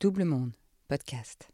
Double 0.00 0.22
Monde, 0.22 0.52
podcast. 0.86 1.48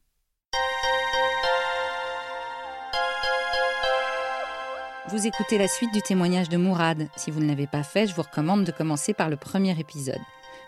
Vous 5.08 5.26
écoutez 5.26 5.56
la 5.56 5.66
suite 5.66 5.94
du 5.94 6.02
témoignage 6.02 6.50
de 6.50 6.58
Mourad. 6.58 7.08
Si 7.16 7.30
vous 7.30 7.40
ne 7.40 7.48
l'avez 7.48 7.66
pas 7.66 7.82
fait, 7.82 8.06
je 8.06 8.14
vous 8.14 8.20
recommande 8.20 8.64
de 8.64 8.70
commencer 8.70 9.14
par 9.14 9.30
le 9.30 9.36
premier 9.36 9.80
épisode. 9.80 10.20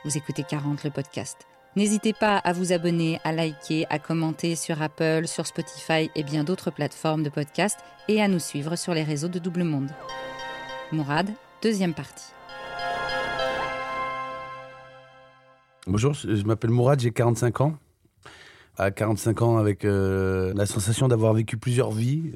Vous 0.07 0.17
écoutez 0.17 0.43
40 0.43 0.85
le 0.85 0.91
podcast. 0.91 1.47
N'hésitez 1.77 2.15
pas 2.15 2.39
à 2.39 2.55
vous 2.55 2.73
abonner, 2.73 3.21
à 3.25 3.33
liker, 3.33 3.85
à 3.91 3.99
commenter 3.99 4.57
sur 4.57 4.81
Apple, 4.81 5.27
sur 5.27 5.47
Spotify 5.47 6.11
et 6.15 6.23
bien 6.23 6.45
d'autres 6.45 6.71
plateformes 6.71 7.25
de 7.25 7.29
podcast 7.29 7.79
et 8.09 8.23
à 8.23 8.29
nous 8.29 8.39
suivre 8.39 8.77
sur 8.77 8.95
les 8.95 9.05
réseaux 9.05 9.29
de 9.29 9.39
Double 9.39 9.65
Monde. 9.65 9.91
Mourad, 10.93 11.29
deuxième 11.61 11.93
partie. 11.93 12.33
Bonjour, 15.89 16.15
je 16.15 16.43
m'appelle 16.43 16.71
Mourad, 16.71 16.99
j'ai 16.99 17.13
45 17.13 17.61
ans. 17.61 17.79
À 18.77 18.91
45 18.91 19.43
ans, 19.43 19.57
avec 19.57 19.85
euh, 19.85 20.53
la 20.57 20.67
sensation 20.67 21.07
d'avoir 21.07 21.33
vécu 21.33 21.59
plusieurs 21.59 21.93
vies, 21.93 22.33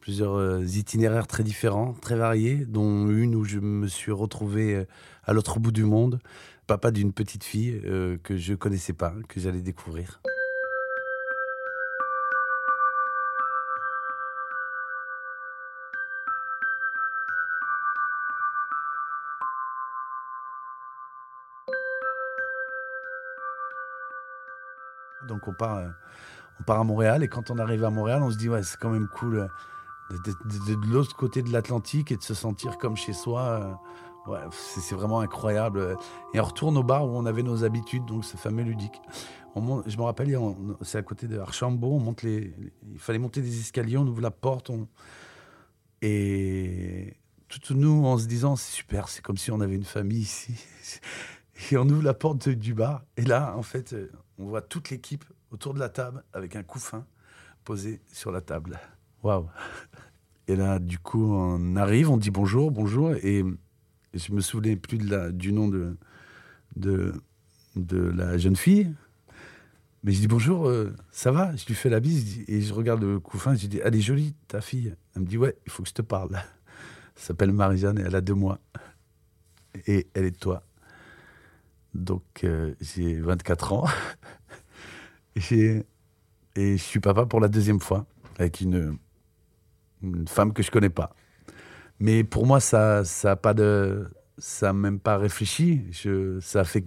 plusieurs 0.00 0.36
euh, 0.36 0.64
itinéraires 0.64 1.26
très 1.26 1.42
différents, 1.42 1.94
très 1.94 2.14
variés, 2.14 2.64
dont 2.64 3.08
une 3.10 3.34
où 3.34 3.42
je 3.42 3.58
me 3.58 3.88
suis 3.88 4.12
retrouvé 4.12 4.76
euh, 4.76 4.84
à 5.24 5.32
l'autre 5.32 5.58
bout 5.58 5.72
du 5.72 5.82
monde, 5.82 6.20
papa 6.68 6.92
d'une 6.92 7.12
petite 7.12 7.42
fille 7.42 7.80
que 8.22 8.36
je 8.36 8.54
connaissais 8.54 8.92
pas, 8.92 9.14
que 9.28 9.40
j'allais 9.40 9.62
découvrir. 9.62 10.20
Donc 25.26 25.48
on 25.48 25.52
part, 25.52 25.78
euh, 25.78 25.88
on 26.60 26.64
part 26.64 26.80
à 26.80 26.84
Montréal 26.84 27.22
et 27.22 27.28
quand 27.28 27.50
on 27.50 27.58
arrive 27.58 27.84
à 27.84 27.90
Montréal, 27.90 28.22
on 28.22 28.30
se 28.30 28.36
dit 28.36 28.48
ouais 28.48 28.62
c'est 28.62 28.78
quand 28.78 28.90
même 28.90 29.08
cool 29.08 29.38
euh, 29.38 30.16
de, 30.24 30.74
de, 30.74 30.92
l'autre 30.92 31.16
côté 31.16 31.42
de 31.42 31.52
l'Atlantique 31.52 32.12
et 32.12 32.16
de 32.16 32.22
se 32.22 32.34
sentir 32.34 32.78
comme 32.78 32.96
chez 32.96 33.12
soi. 33.12 33.78
Euh, 34.28 34.30
ouais, 34.30 34.40
c'est 34.52 34.94
vraiment 34.94 35.20
incroyable. 35.20 35.96
Et 36.34 36.40
on 36.40 36.44
retourne 36.44 36.76
au 36.76 36.82
bar 36.82 37.06
où 37.06 37.16
on 37.16 37.26
avait 37.26 37.42
nos 37.42 37.64
habitudes, 37.64 38.04
donc 38.06 38.24
ce 38.24 38.36
fameux 38.36 38.62
ludique. 38.62 39.00
On 39.54 39.82
je 39.86 39.96
me 39.96 40.02
rappelle, 40.02 40.38
c'est 40.82 40.98
à 40.98 41.02
côté 41.02 41.26
de 41.28 41.38
Archambault, 41.38 41.94
on 41.94 42.00
monte 42.00 42.22
les, 42.22 42.54
il 42.92 42.98
fallait 42.98 43.18
monter 43.18 43.40
des 43.40 43.58
escaliers, 43.58 43.96
on 43.96 44.06
ouvre 44.06 44.20
la 44.20 44.30
porte, 44.30 44.68
on, 44.68 44.86
et 46.02 47.16
tout 47.48 47.74
nous 47.74 48.04
en 48.04 48.18
se 48.18 48.26
disant 48.26 48.56
c'est 48.56 48.72
super, 48.72 49.08
c'est 49.08 49.22
comme 49.22 49.36
si 49.36 49.50
on 49.50 49.60
avait 49.60 49.76
une 49.76 49.84
famille 49.84 50.20
ici. 50.20 50.54
Et 51.70 51.78
on 51.78 51.88
ouvre 51.88 52.02
la 52.02 52.12
porte 52.12 52.50
du 52.50 52.74
bar. 52.74 53.02
Et 53.16 53.22
là, 53.22 53.54
en 53.56 53.62
fait, 53.62 53.94
on 54.38 54.46
voit 54.46 54.62
toute 54.62 54.90
l'équipe 54.90 55.24
autour 55.50 55.74
de 55.74 55.78
la 55.78 55.88
table 55.88 56.22
avec 56.32 56.56
un 56.56 56.62
couffin 56.62 57.06
posé 57.64 58.00
sur 58.12 58.30
la 58.30 58.40
table. 58.40 58.78
Waouh 59.22 59.48
Et 60.48 60.56
là, 60.56 60.78
du 60.78 60.98
coup, 60.98 61.32
on 61.32 61.76
arrive, 61.76 62.10
on 62.10 62.16
dit 62.16 62.30
bonjour, 62.30 62.70
bonjour. 62.70 63.12
Et, 63.22 63.44
je 64.14 64.32
me 64.32 64.40
souvenais 64.40 64.76
plus 64.76 64.96
de 64.96 65.10
la, 65.10 65.30
du 65.30 65.52
nom 65.52 65.68
de, 65.68 65.96
de, 66.76 67.12
de 67.74 67.98
la 67.98 68.38
jeune 68.38 68.56
fille. 68.56 68.94
Mais 70.04 70.12
je 70.12 70.20
dis 70.20 70.28
bonjour, 70.28 70.68
euh, 70.68 70.94
ça 71.10 71.32
va? 71.32 71.54
Je 71.56 71.66
lui 71.66 71.74
fais 71.74 71.90
la 71.90 72.00
bise 72.00 72.44
et 72.48 72.62
je 72.62 72.72
regarde 72.72 73.02
le 73.02 73.18
couffin. 73.18 73.54
Je 73.54 73.62
lui 73.62 73.68
dis, 73.68 73.80
elle 73.82 73.94
est 73.94 74.00
jolie, 74.00 74.34
ta 74.48 74.60
fille. 74.60 74.94
Elle 75.14 75.22
me 75.22 75.26
dit, 75.26 75.36
ouais, 75.36 75.56
il 75.66 75.72
faut 75.72 75.82
que 75.82 75.88
je 75.88 75.94
te 75.94 76.02
parle. 76.02 76.30
Elle 77.16 77.22
s'appelle 77.22 77.52
Marie-Jeanne 77.52 77.98
et 77.98 78.02
elle 78.02 78.14
a 78.14 78.20
deux 78.20 78.34
mois. 78.34 78.60
Et 79.86 80.06
elle 80.14 80.24
est 80.24 80.30
de 80.30 80.38
toi. 80.38 80.62
Donc, 81.96 82.22
euh, 82.44 82.74
j'ai 82.80 83.14
24 83.14 83.72
ans. 83.72 83.86
et 85.50 85.82
je 86.54 86.76
suis 86.76 87.00
papa 87.00 87.26
pour 87.26 87.40
la 87.40 87.48
deuxième 87.48 87.80
fois, 87.80 88.06
avec 88.38 88.60
une, 88.60 88.98
femme 90.26 90.52
que 90.52 90.62
je 90.62 90.70
connais 90.70 90.90
pas. 90.90 91.14
Mais 91.98 92.24
pour 92.24 92.46
moi, 92.46 92.60
ça 92.60 93.04
ça 93.04 93.36
de. 93.54 94.08
Même 94.62 95.00
pas 95.00 95.16
réfléchi. 95.16 95.82
Ça 96.42 96.60
a 96.60 96.64
fait 96.64 96.84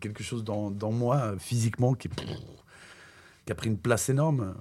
quelque 0.00 0.22
chose 0.22 0.44
dans, 0.44 0.92
moi, 0.92 1.34
physiquement, 1.38 1.92
qui, 1.94 2.08
qui 2.08 3.52
a 3.52 3.54
pris 3.54 3.68
une 3.68 3.78
place 3.78 4.08
énorme. 4.08 4.54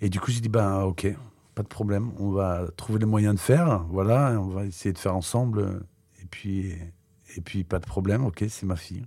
Et 0.00 0.08
du 0.08 0.18
coup, 0.18 0.30
j'ai 0.30 0.40
dit 0.40 0.48
ben, 0.48 0.80
ok, 0.80 1.06
pas 1.54 1.62
de 1.62 1.68
problème. 1.68 2.12
On 2.18 2.30
va 2.30 2.66
trouver 2.76 3.00
les 3.00 3.06
moyens 3.06 3.34
de 3.34 3.40
faire. 3.40 3.84
Voilà, 3.90 4.40
on 4.40 4.48
va 4.48 4.64
essayer 4.64 4.94
de 4.94 4.98
faire 4.98 5.14
ensemble. 5.14 5.84
Et 6.22 6.26
puis, 6.26 6.74
et 7.36 7.40
puis, 7.40 7.64
pas 7.64 7.78
de 7.78 7.86
problème, 7.86 8.24
ok, 8.24 8.44
c'est 8.48 8.66
ma 8.66 8.76
fille. 8.76 9.04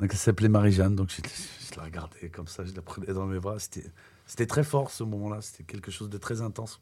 Donc, 0.00 0.10
elle 0.12 0.18
s'appelait 0.18 0.48
Marie-Jeanne, 0.48 0.94
donc 0.94 1.10
je, 1.10 1.76
la 1.76 1.84
regardais 1.84 2.28
comme 2.28 2.46
ça, 2.46 2.64
je 2.64 2.72
la 2.72 2.82
prenais 2.82 3.12
dans 3.12 3.26
mes 3.26 3.40
bras. 3.40 3.56
C'était 3.58 4.46
très 4.46 4.64
fort 4.64 4.90
ce 4.90 5.04
moment-là, 5.04 5.40
c'était 5.40 5.64
quelque 5.64 5.90
chose 5.90 6.08
de 6.08 6.18
très 6.18 6.40
intense. 6.40 6.80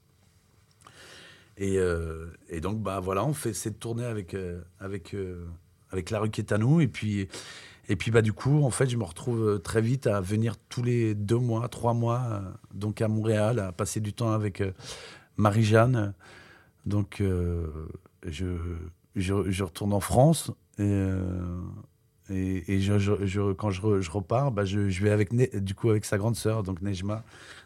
Et, 1.58 1.78
euh, 1.78 2.26
donc, 2.60 2.82
bah 2.82 3.00
voilà, 3.00 3.24
on 3.24 3.32
fait 3.32 3.54
cette 3.54 3.78
tournée 3.78 4.04
avec, 4.04 4.34
euh, 4.34 4.60
avec, 4.78 5.14
euh, 5.14 5.46
avec 5.90 6.10
la 6.10 6.20
rue 6.20 6.30
Quétanou. 6.30 6.80
Et 6.80 6.88
puis, 6.88 7.28
et 7.88 7.96
puis 7.96 8.10
bah, 8.10 8.22
du 8.22 8.32
coup, 8.32 8.62
en 8.64 8.70
fait, 8.70 8.88
je 8.88 8.96
me 8.96 9.04
retrouve 9.04 9.60
très 9.62 9.80
vite 9.80 10.06
à 10.06 10.20
venir 10.20 10.56
tous 10.68 10.82
les 10.82 11.14
deux 11.14 11.38
mois, 11.38 11.68
trois 11.68 11.94
mois, 11.94 12.42
donc 12.74 13.00
à 13.00 13.08
Montréal, 13.08 13.58
à 13.58 13.72
passer 13.72 14.00
du 14.00 14.12
temps 14.12 14.32
avec 14.32 14.62
Marie-Jeanne. 15.36 16.12
Donc, 16.84 17.22
je, 18.26 18.44
je, 19.16 19.62
retourne 19.62 19.92
en 19.92 20.00
France 20.00 20.52
et, 20.78 20.92
et, 22.28 22.80
je, 22.80 23.52
quand 23.52 23.70
je, 23.70 24.10
repars, 24.10 24.50
bah 24.52 24.64
je, 24.64 24.80
vais 24.80 25.10
avec 25.10 25.34
du 25.62 25.74
coup 25.74 25.90
avec 25.90 26.04
sa 26.04 26.18
grande 26.18 26.36
sœur, 26.36 26.62
donc 26.62 26.82
Nejma. 26.82 27.24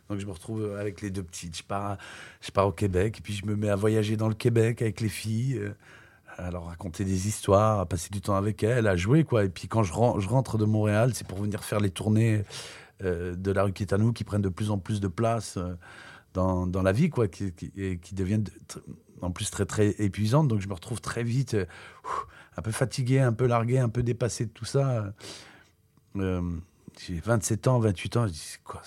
Donc 0.09 0.19
je 0.19 0.27
me 0.27 0.33
retrouve 0.33 0.77
avec 0.77 1.01
les 1.01 1.11
deux 1.11 1.23
petites. 1.23 1.57
Je 1.57 1.63
pars, 1.63 1.97
je 2.41 2.51
pars 2.51 2.67
au 2.67 2.73
Québec 2.73 3.19
et 3.19 3.23
puis 3.23 3.33
je 3.33 3.47
me 3.47 3.57
mets 3.57 3.71
à 3.71 3.77
voyager 3.77 4.17
dans 4.17 4.29
le 4.29 4.35
Québec 4.35 4.83
avec 4.83 5.01
les 5.01 5.09
filles, 5.09 5.59
euh, 5.59 5.71
à 6.37 6.51
leur 6.51 6.67
raconter 6.67 7.05
des 7.05 7.29
histoires, 7.29 7.81
à 7.81 7.87
passer 7.87 8.11
du 8.11 8.21
temps 8.21 8.35
avec 8.35 8.63
elles, 8.63 8.87
à 8.87 8.97
jouer 8.97 9.25
quoi. 9.25 9.45
Et 9.45 9.49
puis 9.49 9.69
quand 9.69 9.83
je, 9.83 9.93
rentre, 9.93 10.59
de 10.59 10.65
Montréal, 10.65 11.13
c'est 11.15 11.27
pour 11.27 11.39
venir 11.39 11.63
faire 11.63 11.81
les 11.81 11.91
tournées 11.91 12.43
euh, 13.03 13.35
de 13.37 13.53
la 13.53 13.63
rue 13.63 13.73
Quétanou 13.73 14.13
qui 14.13 14.25
prennent 14.25 14.43
de 14.43 14.49
plus 14.49 14.71
en 14.71 14.79
plus 14.79 15.01
de 15.01 15.09
place. 15.09 15.57
Euh, 15.57 15.75
dans, 16.33 16.83
la 16.83 16.93
vie, 16.93 17.11
quoi, 17.11 17.27
qui, 17.27 17.53
qui, 17.53 17.99
qui 17.99 18.15
deviennent 18.15 18.45
en 19.23 19.31
plus 19.31 19.51
très 19.51 19.67
très 19.67 19.91
épuisantes. 19.99 20.49
Donc 20.49 20.61
je 20.61 20.69
me 20.69 20.75
retrouve 20.75 21.01
très 21.01 21.23
vite 21.23 21.55
euh, 21.55 21.67
un 22.57 22.63
peu 22.63 22.71
fatigué, 22.71 23.21
un 23.21 23.33
peu 23.33 23.47
largué, 23.47 23.79
un 23.79 23.89
peu 23.89 24.03
dépassé 24.03 24.47
de 24.47 24.51
tout 24.51 24.65
ça. 24.65 25.13
Euh, 26.17 26.43
j'ai 26.99 27.21
27 27.21 27.69
ans, 27.69 27.79
28 27.79 28.17
ans, 28.17 28.27
je 28.27 28.33
dis 28.33 28.57
quoi, 28.65 28.83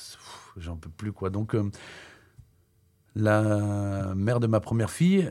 j'en 0.58 0.76
peux 0.76 0.90
plus 0.90 1.12
quoi. 1.12 1.30
Donc 1.30 1.56
euh, 1.56 1.70
la 3.16 4.14
mère 4.16 4.40
de 4.40 4.48
ma 4.48 4.60
première 4.60 4.90
fille 4.90 5.30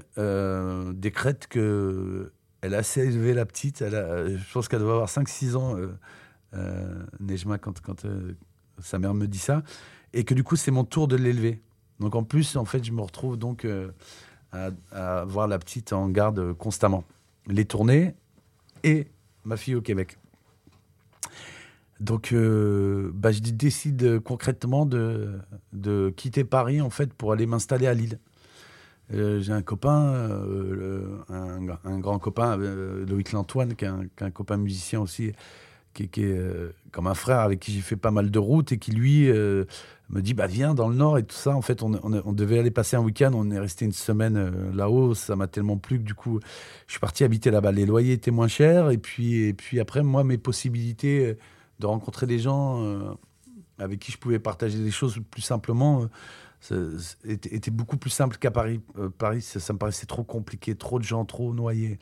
décrète 0.95 1.49
que 1.49 2.33
elle 2.61 2.75
a 2.75 2.79
assez 2.79 3.01
élevé 3.01 3.35
la 3.35 3.45
petite. 3.45 3.81
Je 3.81 4.53
pense 4.53 4.69
qu'elle 4.69 4.81
doit 4.81 4.93
avoir 4.93 5.09
5-6 5.09 5.57
ans, 5.57 5.77
Nejma, 7.19 7.59
quand, 7.59 7.81
quand 7.81 8.07
sa 8.79 9.01
mère 9.01 9.15
me 9.15 9.27
dit 9.27 9.39
ça, 9.39 9.65
et 10.13 10.23
que 10.23 10.33
du 10.33 10.45
coup 10.45 10.55
c'est 10.55 10.71
mon 10.71 10.85
tour 10.85 11.09
de 11.09 11.17
l'élever. 11.17 11.61
Donc 11.99 12.15
en 12.15 12.23
plus, 12.23 12.57
en 12.57 12.65
fait, 12.65 12.85
je 12.85 12.93
me 12.93 13.01
retrouve 13.01 13.37
donc 13.37 13.67
euh, 14.55 14.71
à, 14.93 15.25
voir 15.25 15.49
la 15.49 15.59
petite 15.59 15.93
en 15.93 16.09
garde 16.09 16.53
constamment. 16.55 17.05
Les 17.47 17.65
tournées 17.65 18.15
et 18.85 19.07
ma 19.45 19.57
fille 19.57 19.75
au 19.75 19.81
Québec. 19.81 20.19
Donc, 22.01 22.33
euh, 22.33 23.11
bah, 23.15 23.33
je 23.33 23.41
décide 23.41 24.21
concrètement 24.21 24.87
de, 24.87 25.39
de, 25.73 26.13
quitter 26.17 26.45
Paris 26.45 26.81
en 26.81 26.91
fait 26.91 27.13
pour 27.13 27.33
aller 27.33 27.47
m'installer 27.47 27.87
à 27.87 27.95
Lille. 27.95 28.19
Euh, 29.13 29.41
j'ai 29.41 29.53
un 29.53 29.63
copain, 29.63 30.31
un, 31.29 31.99
grand 31.99 32.19
copain, 32.19 32.57
Loïc 32.57 33.33
Lantoine, 33.33 33.75
qui 33.75 33.85
est, 33.85 33.89
un, 33.89 34.31
copain 34.31 34.57
musicien 34.57 35.01
aussi, 35.01 35.33
qui, 35.93 36.05
est 36.23 36.39
comme 36.91 37.07
un 37.07 37.15
frère 37.15 37.41
avec 37.41 37.61
qui 37.61 37.73
j'ai 37.73 37.81
fait 37.81 37.97
pas 37.97 38.11
mal 38.11 38.31
de 38.31 38.39
routes 38.39 38.73
et 38.73 38.79
qui 38.79 38.93
lui 38.93 39.31
me 40.13 40.21
dit 40.21 40.35
bah 40.35 40.47
viens 40.47 40.75
dans 40.75 40.89
le 40.89 40.95
nord 40.95 41.19
et 41.19 41.25
tout 41.25 41.35
ça. 41.35 41.57
En 41.57 41.63
fait, 41.63 41.83
on, 41.83 41.91
devait 42.33 42.59
aller 42.59 42.71
passer 42.71 42.97
un 42.97 43.01
week-end. 43.01 43.33
On 43.35 43.51
est 43.51 43.59
resté 43.59 43.85
une 43.85 43.93
semaine 43.93 44.37
euh, 44.37 44.73
là-haut. 44.75 45.15
Ça 45.15 45.37
m'a 45.37 45.47
tellement 45.47 45.79
plu 45.79 45.99
que 45.99 46.05
du 46.05 46.15
coup, 46.15 46.39
je 46.87 46.93
suis 46.93 47.01
parti 47.01 47.25
habiter 47.25 47.51
là-bas. 47.51 47.73
Les 47.73 47.87
loyers 47.87 48.13
étaient 48.13 48.31
moins 48.31 48.49
chers 48.49 48.91
et 48.91 48.99
puis 48.99 49.45
et 49.45 49.55
puis 49.55 49.81
après 49.81 50.03
moi 50.03 50.23
mes 50.23 50.39
possibilités 50.39 51.27
euh, 51.27 51.39
de 51.81 51.87
rencontrer 51.87 52.27
des 52.27 52.39
gens 52.39 52.85
euh, 52.85 53.15
avec 53.79 53.99
qui 54.01 54.13
je 54.13 54.19
pouvais 54.19 54.39
partager 54.39 54.79
des 54.79 54.91
choses 54.91 55.19
plus 55.31 55.43
simplement 55.43 56.07
étaient 57.25 57.73
beaucoup 57.73 57.97
plus 57.97 58.11
simples 58.11 58.37
qu'à 58.37 58.53
Paris. 58.53 58.81
Paris, 59.19 59.43
ça, 59.43 59.59
ça, 59.59 59.73
me 59.73 59.79
paraissait 59.81 60.07
trop 60.07 60.23
compliqué, 60.23 60.77
trop 60.77 61.01
de 61.01 61.05
gens, 61.05 61.25
trop 61.25 61.53
noyés. 61.53 61.99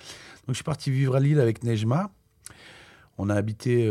Donc 0.46 0.48
je 0.48 0.54
suis 0.54 0.64
parti 0.64 0.90
vivre 0.90 1.16
à 1.16 1.20
Lille 1.20 1.40
avec 1.40 1.64
Nejma. 1.64 2.10
On 3.22 3.28
a 3.28 3.34
habité 3.34 3.86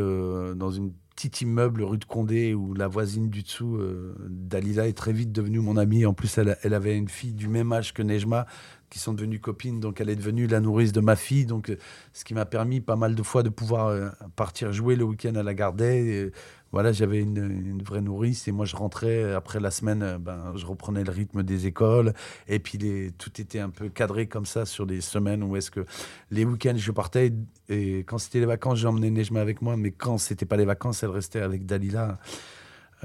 dans 0.56 0.72
une 0.72 0.92
petit 1.20 1.44
immeuble 1.44 1.84
rue 1.84 1.98
de 1.98 2.06
Condé 2.06 2.54
où 2.54 2.74
la 2.74 2.88
voisine 2.88 3.30
du 3.30 3.44
dessous, 3.44 3.76
euh, 3.76 4.16
Dalila, 4.30 4.88
est 4.88 4.98
très 4.98 5.12
vite 5.12 5.34
devenue 5.34 5.60
mon 5.60 5.76
amie. 5.76 6.06
En 6.06 6.14
plus, 6.14 6.38
elle, 6.38 6.74
avait 6.74 6.96
une 6.96 7.10
fille 7.10 7.34
du 7.34 7.50
même 7.50 7.74
âge 7.74 7.94
que 7.94 8.02
Nejma 8.02 8.46
qui 8.90 9.00
sont 9.00 9.14
devenues 9.14 9.42
copines. 9.42 9.82
Donc, 9.82 10.00
elle 10.00 10.10
est 10.10 10.16
devenue 10.16 10.48
la 10.48 10.62
nourrice 10.62 10.94
de 10.94 11.02
ma 11.02 11.18
fille. 11.18 11.46
Donc, 11.46 11.70
euh, 11.70 11.78
ce 12.14 12.24
qui 12.24 12.34
m'a 12.34 12.46
permis 12.46 12.80
pas 12.80 12.96
mal 12.96 13.16
de 13.16 13.24
fois 13.24 13.44
de 13.44 13.50
pouvoir 13.50 13.88
euh, 13.88 14.10
partir 14.38 14.72
jouer 14.72 14.96
le 14.96 15.04
week-end 15.04 15.36
à 15.36 15.44
la 15.44 15.54
Gardée. 15.54 16.32
Voilà, 16.72 16.92
j'avais 16.92 17.20
une, 17.22 17.82
vraie 17.84 18.02
nourrice 18.02 18.48
et 18.48 18.52
moi, 18.52 18.66
je 18.66 18.76
rentrais 18.76 19.34
après 19.34 19.60
la 19.60 19.72
semaine, 19.72 20.18
ben, 20.20 20.54
je 20.56 20.66
reprenais 20.66 21.04
le 21.04 21.12
rythme 21.12 21.44
des 21.44 21.66
écoles. 21.66 22.14
Et 22.48 22.60
puis, 22.60 22.78
les, 22.78 23.12
tout 23.12 23.42
était 23.42 23.60
un 23.60 23.70
peu 23.70 23.90
cadré 23.90 24.28
comme 24.28 24.46
ça 24.46 24.66
sur 24.66 24.86
les 24.86 25.02
semaines 25.02 25.44
où 25.44 25.56
est-ce 25.56 25.72
que 25.72 25.86
les 26.32 26.46
week-ends, 26.46 26.76
je 26.78 26.92
partais 26.92 27.34
et 27.70 28.00
quand 28.00 28.18
c'était 28.18 28.40
les 28.40 28.46
vacances, 28.46 28.80
j'emmenais 28.80 29.12
Nejma 29.12 29.42
avec 29.42 29.62
moi. 29.62 29.78
Mais 29.78 29.92
quand 29.92 30.18
c'était 30.18 30.46
pas 30.46 30.58
les 30.58 30.66
vacances, 30.66 31.04
elle 31.04 31.12
restait 31.12 31.42
avec 31.42 31.66
Dalila. 31.66 32.20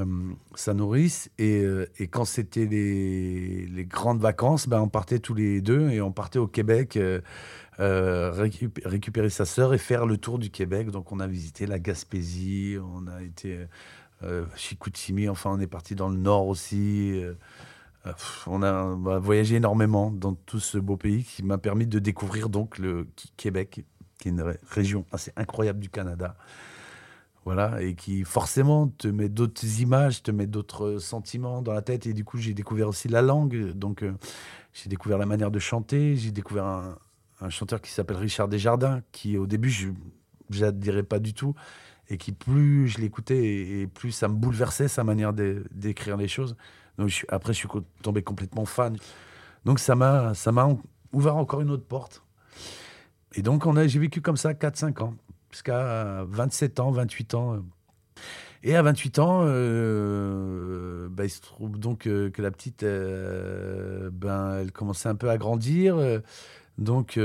Euh, 0.00 0.04
sa 0.56 0.74
nourrice. 0.74 1.30
Et, 1.38 1.62
euh, 1.62 1.88
et 1.98 2.08
quand 2.08 2.24
c'était 2.24 2.66
les, 2.66 3.86
grandes 3.88 4.20
vacances, 4.20 4.66
ben, 4.68 4.80
on 4.80 4.88
partait 4.88 5.20
tous 5.20 5.34
les 5.34 5.60
deux 5.60 5.88
et 5.90 6.00
on 6.00 6.10
partait 6.10 6.40
au 6.40 6.48
Québec 6.48 6.98
euh, 6.98 8.30
récup 8.32 8.80
récupérer 8.84 9.30
sa 9.30 9.44
sœur 9.44 9.72
et 9.72 9.78
faire 9.78 10.06
le 10.06 10.16
tour 10.16 10.40
du 10.40 10.50
Québec. 10.50 10.90
Donc 10.90 11.12
on 11.12 11.20
a 11.20 11.28
visité 11.28 11.66
la 11.66 11.78
Gaspésie, 11.78 12.76
on 12.82 13.06
a 13.06 13.22
été 13.22 13.66
Chicoutimi, 14.56 15.28
enfin 15.28 15.50
on 15.52 15.60
est 15.60 15.66
parti 15.66 15.94
dans 15.94 16.08
le 16.08 16.16
nord 16.16 16.48
aussi. 16.48 17.20
on 18.46 18.62
a 18.62 19.18
voyagé 19.18 19.56
énormément 19.56 20.10
dans 20.10 20.34
tout 20.34 20.60
ce 20.60 20.78
beau 20.78 20.96
pays 20.96 21.22
qui 21.24 21.42
m'a 21.44 21.58
permis 21.58 21.86
de 21.86 21.98
découvrir 22.00 22.48
donc 22.48 22.78
le 22.78 23.06
Québec, 23.36 23.84
qui 24.18 24.28
est 24.28 24.30
une 24.30 24.56
région 24.70 25.04
assez 25.12 25.32
incroyable 25.36 25.78
du 25.78 25.88
Canada 25.88 26.36
voilà, 27.44 27.82
et 27.82 27.94
qui 27.94 28.24
forcément 28.24 28.88
te 28.88 29.06
met 29.06 29.28
d'autres 29.28 29.80
images, 29.80 30.22
te 30.22 30.30
met 30.30 30.46
d'autres 30.46 30.98
sentiments 30.98 31.60
dans 31.60 31.74
la 31.74 31.82
tête. 31.82 32.06
Et 32.06 32.14
du 32.14 32.24
coup, 32.24 32.38
j'ai 32.38 32.54
découvert 32.54 32.88
aussi 32.88 33.08
la 33.08 33.20
langue. 33.20 33.72
Donc, 33.72 34.02
euh, 34.02 34.14
j'ai 34.72 34.88
découvert 34.88 35.18
la 35.18 35.26
manière 35.26 35.50
de 35.50 35.58
chanter. 35.58 36.16
J'ai 36.16 36.30
découvert 36.30 36.64
un, 36.64 36.96
chanteur 37.50 37.82
qui 37.82 37.90
s'appelle 37.90 38.16
Richard 38.16 38.48
Desjardins, 38.48 39.02
qui 39.12 39.36
au 39.36 39.46
début, 39.46 39.70
je 39.70 40.64
n'adhérais 40.64 41.02
pas 41.02 41.18
du 41.18 41.34
tout. 41.34 41.54
Et 42.08 42.16
qui, 42.16 42.32
plus 42.32 42.88
je 42.88 42.98
l'écoutais, 42.98 43.44
et, 43.44 43.86
plus 43.86 44.12
ça 44.12 44.28
me 44.28 44.34
bouleversait 44.34 44.88
sa 44.88 45.04
manière 45.04 45.34
d'écrire 45.34 46.16
les 46.16 46.28
choses. 46.28 46.56
Donc, 46.96 47.26
après, 47.28 47.52
je 47.52 47.58
suis 47.58 47.68
tombé 48.02 48.22
complètement 48.22 48.64
fan. 48.64 48.96
Donc, 49.66 49.78
ça 49.80 49.94
m'a 49.94 50.32
ouvert 51.12 51.36
encore 51.36 51.60
une 51.60 51.70
autre 51.70 51.86
porte. 51.86 52.22
Et 53.34 53.42
donc, 53.42 53.64
j'ai 53.86 53.98
vécu 53.98 54.22
comme 54.22 54.36
ça 54.38 54.54
4-5 54.54 55.02
ans 55.02 55.14
jusqu'à 55.54 56.24
27 56.28 56.80
ans, 56.80 56.90
28 56.90 57.34
ans. 57.34 57.62
Et 58.66 58.74
à 58.76 58.82
28 58.82 59.18
ans, 59.18 59.42
euh, 59.44 61.06
bah, 61.10 61.26
il 61.26 61.30
se 61.30 61.42
trouve 61.42 61.78
donc 61.78 62.06
euh, 62.06 62.30
que 62.30 62.40
la 62.40 62.50
petite, 62.50 62.82
euh, 62.82 64.08
ben, 64.10 64.56
elle 64.60 64.72
commençait 64.72 65.10
un 65.10 65.14
peu 65.14 65.28
à 65.28 65.36
grandir. 65.36 65.98
Donc 66.78 67.20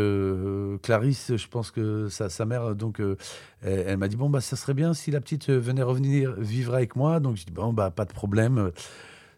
Clarisse, 0.83 1.37
je 1.37 1.47
pense 1.47 1.71
que 1.71 2.07
sa, 2.09 2.29
sa 2.29 2.45
mère, 2.45 2.75
donc 2.75 3.01
elle, 3.61 3.97
m'a 3.97 4.07
dit 4.07 4.15
bon 4.15 4.29
bah 4.29 4.41
ça 4.41 4.55
serait 4.55 4.75
bien 4.75 4.93
si 4.93 5.09
la 5.09 5.21
petite 5.21 5.49
venait 5.49 5.81
revenir 5.81 6.33
vivre 6.33 6.75
avec 6.75 6.95
moi. 6.95 7.19
Donc 7.19 7.37
je 7.37 7.45
dis 7.45 7.53
bon 7.53 7.73
bah 7.73 7.89
pas 7.89 8.05
de 8.05 8.13
problème. 8.13 8.71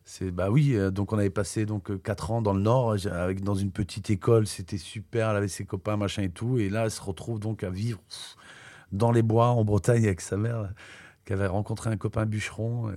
C'est 0.04 0.32
bah 0.32 0.50
oui. 0.50 0.76
Donc 0.92 1.14
on 1.14 1.18
avait 1.18 1.30
passé 1.30 1.66
donc 1.66 2.02
quatre 2.02 2.32
ans 2.32 2.42
dans 2.42 2.54
le 2.54 2.62
Nord 2.62 2.98
dans 3.42 3.56
une 3.56 3.72
petite 3.72 4.10
école. 4.10 4.48
C'était 4.48 4.78
super. 4.78 5.30
Elle 5.30 5.38
avait 5.38 5.48
ses 5.48 5.66
copains 5.66 5.96
machin 5.96 6.24
et 6.24 6.30
tout. 6.30 6.58
Et 6.58 6.68
là 6.68 6.86
elle 6.86 6.92
se 6.92 7.02
retrouve 7.02 7.40
donc 7.40 7.64
à 7.64 7.70
vivre 7.70 8.02
dans 8.92 9.12
les 9.12 9.22
bois 9.22 9.48
en 9.48 9.64
Bretagne 9.64 10.06
avec 10.06 10.22
sa 10.22 10.38
mère, 10.38 10.74
qui 11.26 11.34
avait 11.34 11.48
rencontré 11.48 11.90
un 11.90 11.98
copain 11.98 12.26
bûcheron. 12.26 12.94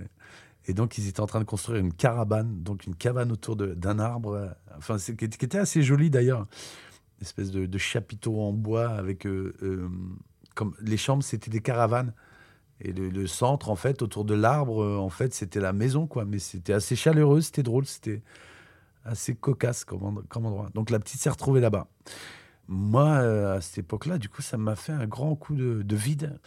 Et, 0.67 0.75
donc, 0.75 0.99
ils 0.99 1.09
étaient 1.09 1.21
en 1.21 1.27
train 1.27 1.41
de 1.41 1.45
construire 1.45 1.81
une 1.81 1.93
caravane, 1.93 2.63
donc 2.63 2.87
une 2.87 2.95
cabane 2.95 3.31
autour 3.33 3.57
d'un 3.57 3.99
arbre, 3.99 4.55
enfin, 4.77 4.97
qui 4.99 5.25
était 5.25 5.59
assez 5.59 5.83
joli 5.83 6.11
d'ailleurs. 6.11 6.47
Une 7.21 7.27
espèce 7.27 7.51
de, 7.51 7.79
chapiteau 7.79 8.41
en 8.41 8.53
bois 8.53 8.89
avec. 8.89 9.27
Euh, 9.27 9.55
euh, 9.63 9.89
comme 10.55 10.75
les 10.81 10.97
chambres, 10.97 11.23
c'était 11.23 11.51
des 11.51 11.61
caravanes. 11.61 12.13
Et 12.81 12.93
le, 12.93 13.27
centre, 13.27 13.71
en 13.71 13.77
fait, 13.77 14.03
autour 14.03 14.25
de 14.25 14.35
l'arbre, 14.35 14.85
en 14.99 15.09
fait, 15.09 15.33
c'était 15.33 15.61
la 15.61 15.73
maison, 15.73 16.07
quoi. 16.07 16.25
Mais 16.25 16.39
c'était 16.39 16.73
assez 16.73 16.97
chaleureux, 16.97 17.41
c'était 17.41 17.63
drôle, 17.63 17.87
c'était 17.87 18.23
assez 19.05 19.35
cocasse 19.35 19.85
comme 19.85 20.47
endroit. 20.47 20.69
Donc 20.75 20.91
la 20.91 20.99
petite 20.99 21.21
s'est 21.21 21.31
retrouvée 21.31 21.61
là-bas 21.61 21.89
moi, 22.69 23.09
euh, 23.09 23.57
à 23.57 23.61
cette 23.61 23.79
époque-là, 23.79 24.19
du 24.19 24.29
coup, 24.29 24.43
ça 24.43 24.57
m'a 24.57 24.77
fait 24.77 24.93
un 24.93 25.07
grand 25.07 25.35
coup 25.37 25.55
de, 25.55 25.97
vide. 25.97 26.39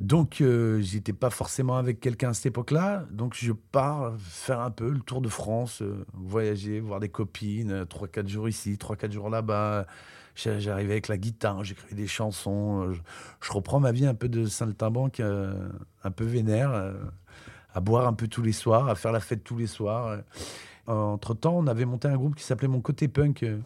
Donc, 0.00 0.40
euh, 0.40 0.80
j'étais 0.82 1.12
pas 1.12 1.30
forcément 1.30 1.76
avec 1.76 2.00
quelqu'un 2.00 2.30
à 2.30 2.34
cette 2.34 2.46
époque-là. 2.46 3.04
Donc, 3.10 3.34
je 3.34 3.52
pars 3.52 4.14
faire 4.18 4.60
un 4.60 4.70
peu 4.70 4.90
le 4.90 5.00
tour 5.00 5.20
de 5.20 5.28
France, 5.28 5.82
euh, 5.82 6.04
voyager, 6.12 6.80
voir 6.80 7.00
des 7.00 7.08
copines, 7.08 7.84
3-4 7.84 8.28
jours 8.28 8.48
ici, 8.48 8.76
3-4 8.76 9.12
jours 9.12 9.30
là-bas. 9.30 9.86
J'arrivais 10.36 10.92
avec 10.92 11.08
la 11.08 11.16
guitare, 11.16 11.62
j'écrivais 11.62 11.94
des 11.94 12.08
chansons. 12.08 12.92
Je, 13.40 13.52
reprends 13.52 13.78
ma 13.78 13.92
vie 13.92 14.06
un 14.06 14.14
peu 14.14 14.28
de 14.28 14.46
Saint-Timbanque, 14.46 15.20
un 15.20 16.10
peu 16.10 16.24
vénère, 16.24 16.92
à 17.72 17.80
boire 17.80 18.08
un 18.08 18.14
peu 18.14 18.26
tous 18.26 18.42
les 18.42 18.52
soirs, 18.52 18.88
à 18.88 18.96
faire 18.96 19.12
la 19.12 19.20
fête 19.20 19.44
tous 19.44 19.56
les 19.56 19.68
soirs. 19.68 20.18
Entre-temps, 20.86 21.56
on 21.56 21.66
avait 21.66 21.86
monté 21.86 22.08
un 22.08 22.16
groupe 22.16 22.34
qui 22.34 22.44
s'appelait 22.44 22.68
Mon 22.68 22.80
Côté 22.80 23.08
Punk, 23.08 23.42
euh, 23.42 23.58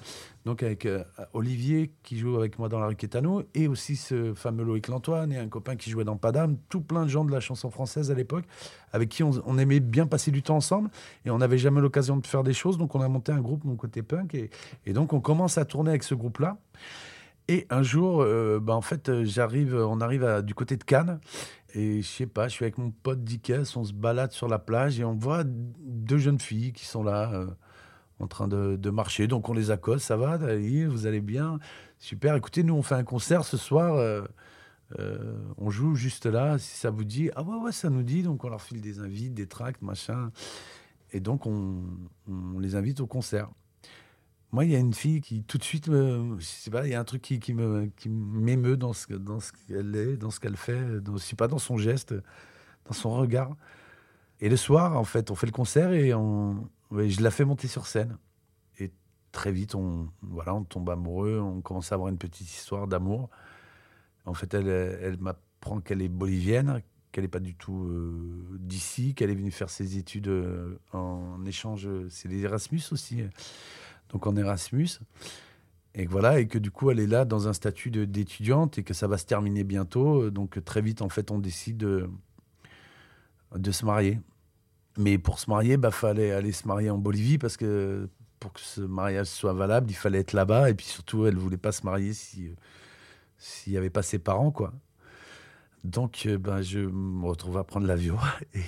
donc 0.49 0.63
avec 0.63 0.87
euh, 0.87 1.05
Olivier 1.35 1.93
qui 2.03 2.19
joue 2.19 2.37
avec 2.37 2.59
moi 2.59 2.71
dans 2.71 2.81
la 2.81 2.87
rue 2.87 2.97
Quétano, 2.97 3.43
et 3.55 3.69
aussi 3.69 3.97
ce 3.97 4.33
fameux 4.33 4.65
Loïc 4.65 4.89
Lantoine 4.89 5.31
et 5.31 5.37
un 5.37 5.49
copain 5.49 5.77
qui 5.77 5.91
jouait 5.91 6.05
dans 6.05 6.17
Padam, 6.17 6.57
tout 6.71 6.81
plein 6.81 7.03
de 7.03 7.11
gens 7.11 7.27
de 7.27 7.31
la 7.31 7.41
chanson 7.41 7.69
française 7.71 8.11
à 8.11 8.15
l'époque, 8.15 8.47
avec 8.93 9.11
qui 9.11 9.23
on, 9.23 9.59
aimait 9.59 9.81
bien 9.81 10.07
passer 10.07 10.31
du 10.31 10.43
temps 10.43 10.57
ensemble, 10.57 10.89
et 11.27 11.31
on 11.31 11.37
n'avait 11.37 11.59
jamais 11.59 11.83
l'occasion 11.83 12.17
de 12.17 12.27
faire 12.27 12.45
des 12.45 12.55
choses, 12.55 12.79
donc 12.79 12.95
on 12.95 13.03
a 13.03 13.09
monté 13.09 13.31
un 13.31 13.43
groupe 13.43 13.65
Mon 13.65 13.77
Côté 13.77 14.01
Punk, 14.01 14.35
et, 14.35 14.51
donc 14.95 15.13
on 15.13 15.21
commence 15.21 15.59
à 15.59 15.67
tourner 15.67 15.91
avec 15.91 16.03
ce 16.03 16.15
groupe-là. 16.15 16.57
Et 17.49 17.67
un 17.69 17.83
jour, 17.83 18.23
euh, 18.23 18.59
bah 18.59 18.75
en 18.75 18.81
fait, 18.81 19.25
j'arrive, 19.25 19.75
on 19.75 20.01
arrive 20.01 20.25
à, 20.25 20.41
du 20.41 20.55
côté 20.55 20.79
de 20.79 20.85
Cannes, 20.85 21.21
et 21.75 22.01
je 22.01 22.09
sais 22.09 22.27
pas, 22.27 22.49
je 22.49 22.55
suis 22.55 22.65
avec 22.65 22.79
mon 22.79 22.91
pote 22.91 23.23
Dikes, 23.23 23.77
on 23.77 23.85
se 23.85 23.93
balade 23.93 24.33
sur 24.33 24.49
la 24.49 24.59
plage 24.59 24.99
et 24.99 25.05
on 25.05 25.15
voit 25.15 25.45
deux 25.45 26.17
jeunes 26.17 26.41
filles 26.41 26.73
qui 26.73 26.87
sont 26.87 27.03
là 27.03 27.33
euh, 27.35 27.47
en 28.21 28.27
train 28.27 28.49
de, 28.49 28.91
marcher. 28.91 29.27
Donc 29.27 29.49
on 29.49 29.55
les 29.55 29.71
accoste, 29.71 30.07
ça 30.07 30.17
va, 30.17 30.37
vous 30.37 31.07
allez 31.07 31.21
bien? 31.21 31.59
Super, 31.99 32.35
écoutez, 32.37 32.63
nous 32.63 32.75
on 32.75 32.83
fait 32.83 32.95
un 32.95 33.05
concert 33.05 33.45
ce 33.45 33.57
soir, 33.57 33.95
euh, 33.95 34.23
euh, 34.99 35.37
on 35.57 35.71
joue 35.71 35.95
juste 35.95 36.27
là, 36.27 36.59
si 36.59 36.77
ça 36.77 36.91
vous 36.91 37.05
dit. 37.05 37.31
Ah 37.37 37.43
ouais, 37.43 37.57
ouais, 37.57 37.73
ça 37.73 37.91
nous 37.91 38.03
dit, 38.03 38.23
donc 38.23 38.45
on 38.45 38.49
leur 38.49 38.63
file 38.63 38.81
des 38.81 39.01
invites, 39.01 39.35
des 39.35 39.47
tracts, 39.47 39.83
machin. 39.83 40.31
Et 41.13 41.21
donc 41.21 41.47
on 41.47 41.83
les 42.59 42.75
invite 42.77 43.01
au 43.01 43.07
concert. 43.07 43.51
Moi, 44.51 44.65
il 44.65 44.71
y 44.71 44.77
a 44.77 44.79
une 44.79 44.95
fille 44.95 45.21
qui, 45.21 45.43
tout 45.43 45.59
de 45.59 45.63
suite, 45.63 45.87
je 45.91 46.37
sais 46.41 46.71
pas, 46.71 46.87
il 46.87 46.91
y 46.91 46.95
a 46.95 47.01
un 47.01 47.05
truc 47.05 47.21
qui, 47.21 47.39
qui 47.39 47.53
me, 47.53 47.91
qui 47.97 48.09
m'émeut 48.09 48.79
dans 48.79 48.95
ce, 48.95 49.13
dans 49.13 49.41
ce 49.41 49.53
qu'elle 49.53 49.95
est, 49.95 50.17
dans 50.17 50.31
ce 50.31 50.41
qu'elle 50.41 50.57
fait, 50.57 51.03
dans, 51.03 51.19
je 51.19 51.35
pas, 51.35 51.49
dans 51.49 51.59
son 51.59 51.77
geste, 51.77 52.15
dans 52.87 52.95
son 52.95 53.11
regard. 53.11 53.55
Et 54.41 54.49
le 54.49 54.57
soir, 54.57 54.97
en 54.97 55.05
fait, 55.05 55.31
on 55.31 55.35
fait 55.35 55.47
le 55.47 55.53
concert 55.53 55.93
et 55.93 56.15
on, 56.15 56.67
je 56.93 57.23
la 57.23 57.31
fais 57.31 57.45
monter 57.45 57.69
sur 57.69 57.87
scène. 57.87 58.19
Et 58.79 58.93
très 59.33 59.53
vite, 59.53 59.75
on, 59.75 60.09
voilà, 60.23 60.55
on 60.55 60.65
tombe 60.65 60.89
amoureux, 60.91 61.39
on 61.39 61.61
commence 61.61 61.93
à 61.93 61.95
avoir 61.95 62.09
une 62.09 62.19
petite 62.19 62.51
histoire 62.51 62.87
d'amour. 62.87 63.31
En 64.25 64.35
fait, 64.35 64.53
elle, 64.55 64.69
elle 64.69 65.19
m'apprend 65.19 65.81
qu'elle 65.81 66.03
est 66.03 66.09
bolivienne, 66.09 66.83
qu'elle 67.13 67.25
n'est 67.25 67.29
pas 67.29 67.41
du 67.41 67.55
tout 67.55 67.85
euh, 67.85 68.59
d'ici, 68.61 69.15
qu'elle 69.15 69.31
est 69.31 69.35
venue 69.35 69.51
faire 69.51 69.71
ses 69.71 69.97
études 69.97 70.29
euh, 70.29 70.79
en 70.93 71.45
échange. 71.47 71.89
C'est 72.11 72.29
l'Erasmus 72.29 72.83
aussi 72.93 73.23
donc 74.11 74.27
en 74.27 74.37
Erasmus. 74.37 74.89
Et 75.95 76.07
voilà, 76.07 76.39
et 76.39 76.47
que 76.47 76.59
du 76.59 76.71
coup, 76.71 76.91
elle 76.91 77.01
est 77.01 77.07
là 77.07 77.25
dans 77.25 77.49
un 77.49 77.53
statut 77.53 77.91
d'étudiante 77.91 78.79
et 78.79 78.83
que 78.83 78.95
ça 78.95 79.09
va 79.09 79.19
se 79.19 79.27
terminer 79.27 79.65
bientôt. 79.65 80.31
Donc 80.31 80.63
très 80.65 80.83
vite, 80.83 81.03
en 81.03 81.09
fait, 81.09 81.31
on 81.31 81.39
décide 81.39 81.79
de, 81.79 82.09
de 83.55 83.71
se 83.71 83.85
marier. 83.85 84.21
Mais 84.99 85.17
pour 85.17 85.39
se 85.39 85.49
marier, 85.49 85.77
bah, 85.77 85.91
fallait 85.91 86.33
aller 86.33 86.53
se 86.53 86.69
marier 86.69 86.91
en 86.91 86.99
Bolivie 86.99 87.39
parce 87.39 87.57
que 87.57 88.09
pour 88.41 88.53
que 88.53 88.61
ce 88.61 88.81
mariage 88.81 89.27
soit 89.29 89.53
valable, 89.53 89.91
il 89.91 89.95
fallait 89.95 90.21
être 90.21 90.33
là-bas. 90.33 90.71
Et 90.71 90.75
puis 90.75 90.87
surtout, 90.87 91.27
elle 91.27 91.37
voulait 91.37 91.57
pas 91.57 91.73
se 91.73 91.85
marier 91.85 92.13
si 92.13 92.51
s'il 93.39 93.73
n'y 93.73 93.79
avait 93.79 93.91
pas 93.91 94.03
ses 94.03 94.19
parents, 94.19 94.51
quoi. 94.51 94.73
Donc, 95.85 96.27
ben, 96.27 96.61
je 96.61 96.81
me 96.81 97.27
retrouve 97.27 97.57
à 97.57 97.65
prendre 97.65 97.87
l'avion 97.87 98.17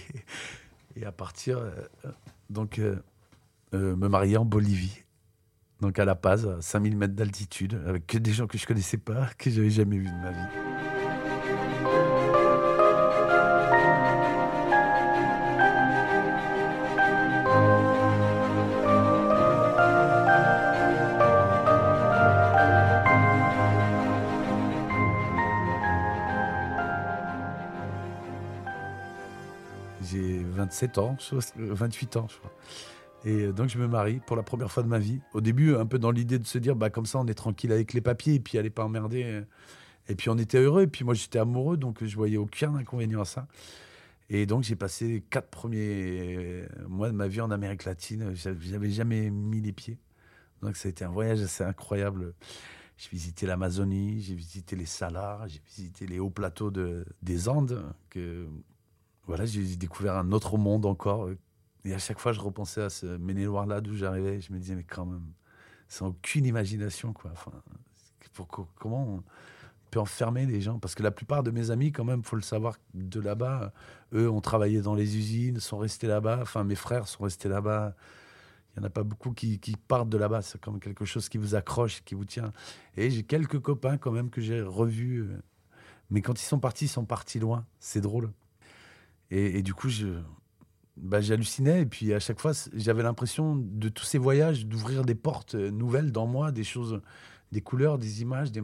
et, 0.96 1.04
à 1.04 1.12
partir, 1.12 1.58
euh, 1.58 1.70
donc, 2.48 2.78
euh, 2.78 2.96
euh, 3.74 3.96
me 3.96 4.08
marier 4.08 4.36
en 4.36 4.44
Bolivie 4.44 5.04
donc 5.80 5.98
à 5.98 6.04
La 6.04 6.14
Paz, 6.14 6.46
à 6.46 6.60
5000 6.60 6.96
mètres 6.96 7.14
d'altitude, 7.14 7.80
avec 7.86 8.06
que 8.06 8.18
des 8.18 8.32
gens 8.32 8.46
que 8.46 8.58
je 8.58 8.66
connaissais 8.66 8.98
pas, 8.98 9.30
que 9.38 9.48
j'avais 9.48 9.70
jamais 9.70 9.96
vus 9.96 10.10
de 10.10 10.22
ma 10.22 10.30
vie. 10.30 10.89
27 30.70 30.98
ans, 30.98 31.16
28 31.56 32.16
ans, 32.16 32.28
je 32.30 32.38
crois. 32.38 32.52
Et 33.24 33.52
donc 33.52 33.68
je 33.68 33.76
me 33.76 33.88
marie 33.88 34.20
pour 34.24 34.36
la 34.36 34.44
première 34.44 34.70
fois 34.70 34.84
de 34.84 34.88
ma 34.88 35.00
vie. 35.00 35.20
Au 35.34 35.40
début, 35.40 35.74
un 35.74 35.84
peu 35.84 35.98
dans 35.98 36.12
l'idée 36.12 36.38
de 36.38 36.46
se 36.46 36.58
dire, 36.58 36.76
bah 36.76 36.90
comme 36.90 37.06
ça, 37.06 37.18
on 37.18 37.26
est 37.26 37.34
tranquille 37.34 37.72
avec 37.72 37.92
les 37.92 38.00
papiers 38.00 38.34
et 38.34 38.40
puis 38.40 38.56
elle 38.56 38.64
n'est 38.64 38.70
pas 38.70 38.84
emmerdée. 38.84 39.42
Et 40.08 40.14
puis 40.14 40.30
on 40.30 40.38
était 40.38 40.58
heureux. 40.58 40.82
Et 40.82 40.86
puis 40.86 41.04
moi, 41.04 41.14
j'étais 41.14 41.40
amoureux, 41.40 41.76
donc 41.76 42.04
je 42.04 42.16
voyais 42.16 42.36
aucun 42.36 42.74
inconvénient 42.76 43.20
à 43.20 43.24
ça. 43.24 43.48
Et 44.30 44.46
donc 44.46 44.62
j'ai 44.62 44.76
passé 44.76 45.24
quatre 45.28 45.48
premiers 45.48 46.62
mois 46.88 47.08
de 47.08 47.14
ma 47.14 47.26
vie 47.26 47.40
en 47.40 47.50
Amérique 47.50 47.84
latine. 47.84 48.32
J'avais 48.34 48.90
jamais 48.90 49.28
mis 49.30 49.60
les 49.60 49.72
pieds. 49.72 49.98
Donc 50.62 50.76
ça 50.76 50.88
a 50.88 50.90
été 50.90 51.04
un 51.04 51.10
voyage 51.10 51.42
assez 51.42 51.64
incroyable. 51.64 52.32
J'ai 52.96 53.08
visité 53.10 53.46
l'Amazonie, 53.46 54.20
j'ai 54.20 54.34
visité 54.34 54.76
les 54.76 54.86
Salars, 54.86 55.48
j'ai 55.48 55.60
visité 55.66 56.06
les 56.06 56.20
hauts 56.20 56.30
plateaux 56.30 56.70
de, 56.70 57.04
des 57.22 57.48
Andes. 57.48 57.82
Voilà, 59.30 59.44
j'ai 59.44 59.76
découvert 59.76 60.16
un 60.16 60.32
autre 60.32 60.58
monde 60.58 60.84
encore. 60.84 61.28
Et 61.84 61.94
à 61.94 61.98
chaque 61.98 62.18
fois, 62.18 62.32
je 62.32 62.40
repensais 62.40 62.82
à 62.82 62.90
ce 62.90 63.06
Ménéloir-là 63.06 63.80
d'où 63.80 63.94
j'arrivais. 63.94 64.40
Je 64.40 64.52
me 64.52 64.58
disais, 64.58 64.74
mais 64.74 64.82
quand 64.82 65.06
même, 65.06 65.22
sans 65.86 66.08
aucune 66.08 66.46
imagination. 66.46 67.12
Quoi. 67.12 67.30
Enfin, 67.30 67.52
comment 68.74 69.06
on 69.08 69.22
peut 69.92 70.00
enfermer 70.00 70.46
les 70.46 70.60
gens? 70.60 70.80
Parce 70.80 70.96
que 70.96 71.04
la 71.04 71.12
plupart 71.12 71.44
de 71.44 71.52
mes 71.52 71.70
amis, 71.70 71.92
quand 71.92 72.02
même, 72.02 72.24
faut 72.24 72.34
le 72.34 72.42
savoir, 72.42 72.76
de 72.92 73.20
là-bas, 73.20 73.72
eux 74.14 74.28
ont 74.28 74.40
travaillé 74.40 74.80
dans 74.80 74.96
les 74.96 75.16
usines, 75.16 75.60
sont 75.60 75.78
restés 75.78 76.08
là-bas. 76.08 76.40
Enfin, 76.42 76.64
mes 76.64 76.74
frères 76.74 77.06
sont 77.06 77.22
restés 77.22 77.48
là-bas. 77.48 77.94
Il 78.74 78.80
n'y 78.80 78.84
en 78.84 78.88
a 78.88 78.90
pas 78.90 79.04
beaucoup 79.04 79.30
qui, 79.30 79.60
partent 79.86 80.08
de 80.08 80.18
là-bas. 80.18 80.42
C'est 80.42 80.60
comme 80.60 80.80
quelque 80.80 81.04
chose 81.04 81.28
qui 81.28 81.38
vous 81.38 81.54
accroche, 81.54 82.02
qui 82.04 82.16
vous 82.16 82.24
tient. 82.24 82.52
Et 82.96 83.10
j'ai 83.10 83.22
quelques 83.22 83.60
copains 83.60 83.96
quand 83.96 84.10
même 84.10 84.28
que 84.28 84.40
j'ai 84.40 84.60
revus. 84.60 85.20
Euh, 85.20 85.40
mais 86.10 86.20
quand 86.20 86.40
ils 86.40 86.46
sont 86.46 86.58
partis, 86.58 86.86
ils 86.86 86.88
sont 86.88 87.04
partis 87.04 87.38
loin. 87.38 87.64
C'est 87.78 88.00
drôle. 88.00 88.32
Et, 89.30 89.62
du 89.62 89.74
coup, 89.74 89.88
je, 89.88 90.08
bah, 90.96 91.20
j'hallucinais. 91.20 91.82
Et 91.82 91.86
puis 91.86 92.12
à 92.12 92.20
chaque 92.20 92.40
fois, 92.40 92.52
j'avais 92.74 93.02
l'impression 93.02 93.56
de 93.56 93.88
tous 93.88 94.04
ces 94.04 94.18
voyages 94.18 94.66
d'ouvrir 94.66 95.04
des 95.04 95.14
portes 95.14 95.54
euh, 95.54 95.70
nouvelles 95.70 96.12
dans 96.12 96.26
moi, 96.26 96.52
des 96.52 96.64
choses, 96.64 97.00
des 97.52 97.60
couleurs, 97.60 97.98
des 97.98 98.22
images, 98.22 98.50
des, 98.50 98.62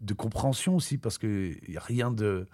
de 0.00 0.14
compréhension 0.14 0.76
aussi, 0.76 0.98
parce 0.98 1.18
qu'il 1.18 1.60
n'y 1.68 1.76
a 1.76 1.80
rien 1.80 2.10
de, 2.10 2.46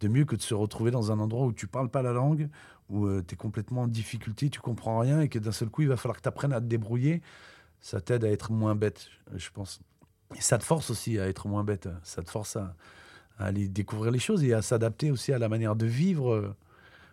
de 0.00 0.08
mieux 0.08 0.24
que 0.24 0.36
de 0.36 0.42
se 0.42 0.54
retrouver 0.54 0.90
dans 0.90 1.10
un 1.10 1.18
endroit 1.18 1.46
où 1.46 1.52
tu 1.52 1.66
parles 1.66 1.90
pas 1.90 2.02
la 2.02 2.12
langue, 2.12 2.48
où 2.88 3.06
euh, 3.06 3.24
tu 3.26 3.34
es 3.34 3.36
complètement 3.36 3.82
en 3.82 3.88
difficulté, 3.88 4.48
tu 4.48 4.60
comprends 4.60 5.00
rien 5.00 5.20
et 5.20 5.28
que 5.28 5.38
d'un 5.38 5.52
seul 5.52 5.68
coup, 5.68 5.82
il 5.82 5.88
va 5.88 5.96
falloir 5.96 6.16
que 6.16 6.22
tu 6.22 6.28
apprennes 6.28 6.52
à 6.52 6.60
te 6.60 6.66
débrouiller, 6.66 7.20
ça 7.80 8.00
t'aide 8.00 8.24
à 8.24 8.30
être 8.30 8.52
moins 8.52 8.76
bête, 8.76 9.08
je 9.34 9.50
pense. 9.50 9.80
Et 10.36 10.40
ça 10.40 10.56
te 10.56 10.64
force 10.64 10.90
aussi 10.90 11.18
à 11.18 11.28
être 11.28 11.48
moins 11.48 11.64
bête, 11.64 11.88
ça 12.04 12.22
te 12.22 12.30
force 12.30 12.56
à, 12.56 12.76
aller 13.44 13.68
découvrir 13.68 14.10
les 14.10 14.18
choses 14.18 14.44
et 14.44 14.52
à 14.52 14.62
s'adapter 14.62 15.10
aussi 15.10 15.32
à 15.32 15.38
la 15.38 15.48
manière 15.48 15.76
de 15.76 15.86
vivre. 15.86 16.54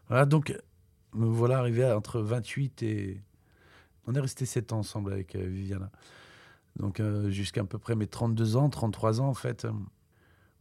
Voilà, 0.07 0.25
donc 0.25 0.55
me 1.13 1.25
voilà 1.25 1.59
arrivé 1.59 1.85
entre 1.85 2.21
28 2.21 2.83
et... 2.83 3.21
On 4.07 4.15
est 4.15 4.19
resté 4.19 4.45
7 4.45 4.73
ans 4.73 4.79
ensemble 4.79 5.13
avec 5.13 5.35
euh, 5.35 5.45
Viviana. 5.45 5.91
Donc 6.77 6.99
euh, 6.99 7.29
jusqu'à 7.29 7.61
à 7.61 7.63
peu 7.63 7.77
près 7.77 7.95
mes 7.95 8.07
32 8.07 8.55
ans, 8.55 8.69
33 8.69 9.21
ans 9.21 9.27
en 9.27 9.33
fait. 9.35 9.67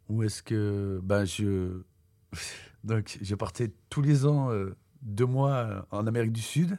Où 0.09 0.23
est-ce 0.23 0.43
que... 0.43 1.01
Ben, 1.03 1.25
je... 1.25 1.81
Donc 2.85 3.19
je 3.21 3.35
partais 3.35 3.73
tous 3.89 4.03
les 4.03 4.27
ans 4.27 4.51
deux 5.03 5.27
mois 5.27 5.55
euh, 5.55 5.83
en 5.91 6.07
Amérique 6.07 6.33
du 6.33 6.41
Sud. 6.41 6.79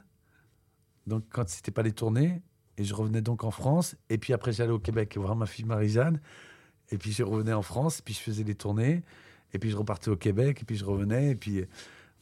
Donc, 1.07 1.23
quand 1.29 1.47
c'était 1.47 1.71
pas 1.71 1.81
les 1.81 1.91
tournées, 1.91 2.41
et 2.77 2.83
je 2.83 2.93
revenais 2.93 3.21
donc 3.21 3.43
en 3.43 3.51
France. 3.51 3.95
Et 4.09 4.17
puis 4.17 4.33
après, 4.33 4.53
j'allais 4.53 4.71
au 4.71 4.79
Québec 4.79 5.17
voir 5.17 5.35
ma 5.35 5.45
fille 5.45 5.65
Marie-Jeanne. 5.65 6.21
Et 6.91 6.97
puis 6.97 7.11
je 7.11 7.23
revenais 7.23 7.53
en 7.53 7.61
France, 7.61 7.99
et 7.99 8.01
puis 8.03 8.13
je 8.13 8.19
faisais 8.19 8.43
des 8.43 8.55
tournées. 8.55 9.03
Et 9.53 9.59
puis 9.59 9.69
je 9.69 9.77
repartais 9.77 10.09
au 10.09 10.15
Québec, 10.15 10.59
et 10.61 10.65
puis 10.65 10.75
je 10.75 10.85
revenais. 10.85 11.31
Et 11.31 11.35
puis, 11.35 11.65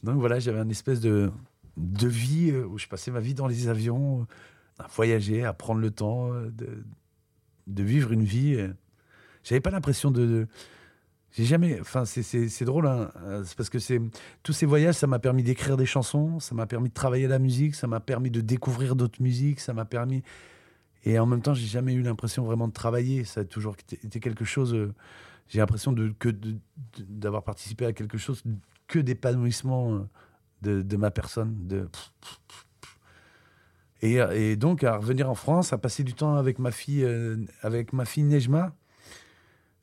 donc 0.02 0.18
voilà, 0.18 0.38
j'avais 0.38 0.60
une 0.60 0.70
espèce 0.70 1.00
de, 1.00 1.30
de 1.76 2.08
vie 2.08 2.50
euh, 2.50 2.66
où 2.66 2.78
je 2.78 2.86
passais 2.86 3.10
ma 3.10 3.20
vie 3.20 3.34
dans 3.34 3.46
les 3.46 3.68
avions, 3.68 4.26
à 4.78 4.86
voyager, 4.86 5.44
à 5.44 5.52
prendre 5.52 5.80
le 5.80 5.90
temps 5.90 6.32
euh, 6.32 6.50
de, 6.50 6.82
de 7.66 7.82
vivre 7.82 8.12
une 8.12 8.24
vie. 8.24 8.56
J'avais 9.44 9.60
pas 9.60 9.70
l'impression 9.70 10.10
de, 10.10 10.46
j'ai 11.32 11.44
jamais. 11.44 11.78
Enfin, 11.80 12.04
c'est 12.04 12.64
drôle, 12.64 12.86
hein, 12.86 13.10
euh, 13.22 13.44
parce 13.56 13.68
que 13.68 13.78
c'est 13.78 14.00
tous 14.42 14.52
ces 14.52 14.66
voyages, 14.66 14.94
ça 14.94 15.06
m'a 15.06 15.18
permis 15.18 15.42
d'écrire 15.42 15.76
des 15.76 15.86
chansons, 15.86 16.40
ça 16.40 16.54
m'a 16.54 16.66
permis 16.66 16.88
de 16.88 16.94
travailler 16.94 17.28
la 17.28 17.38
musique, 17.38 17.74
ça 17.74 17.86
m'a 17.86 18.00
permis 18.00 18.30
de 18.30 18.40
découvrir 18.40 18.96
d'autres 18.96 19.22
musiques, 19.22 19.60
ça 19.60 19.72
m'a 19.72 19.84
permis. 19.84 20.22
Et 21.08 21.18
en 21.18 21.26
même 21.26 21.42
temps, 21.42 21.54
j'ai 21.54 21.66
jamais 21.66 21.94
eu 21.94 22.02
l'impression 22.02 22.44
vraiment 22.44 22.68
de 22.68 22.72
travailler. 22.72 23.24
Ça 23.24 23.40
a 23.40 23.44
toujours 23.44 23.74
été 23.90 24.20
quelque 24.20 24.44
chose. 24.44 24.74
Euh, 24.74 24.94
j'ai 25.48 25.58
l'impression 25.58 25.94
que 26.18 26.30
d'avoir 26.98 27.42
participé 27.42 27.86
à 27.86 27.92
quelque 27.92 28.18
chose 28.18 28.42
que 28.86 28.98
d'épanouissement 28.98 30.06
euh, 30.66 30.82
de, 30.82 30.96
ma 30.96 31.10
personne. 31.10 31.66
De 31.66 31.88
et, 34.00 34.54
donc 34.56 34.84
à 34.84 34.96
revenir 34.96 35.28
en 35.28 35.34
France, 35.34 35.72
à 35.72 35.78
passer 35.78 36.04
du 36.04 36.14
temps 36.14 36.36
avec 36.36 36.60
ma 36.60 36.70
fille, 36.70 37.04
avec 37.62 37.92
ma 37.92 38.04
fille 38.04 38.22
Nejma 38.22 38.72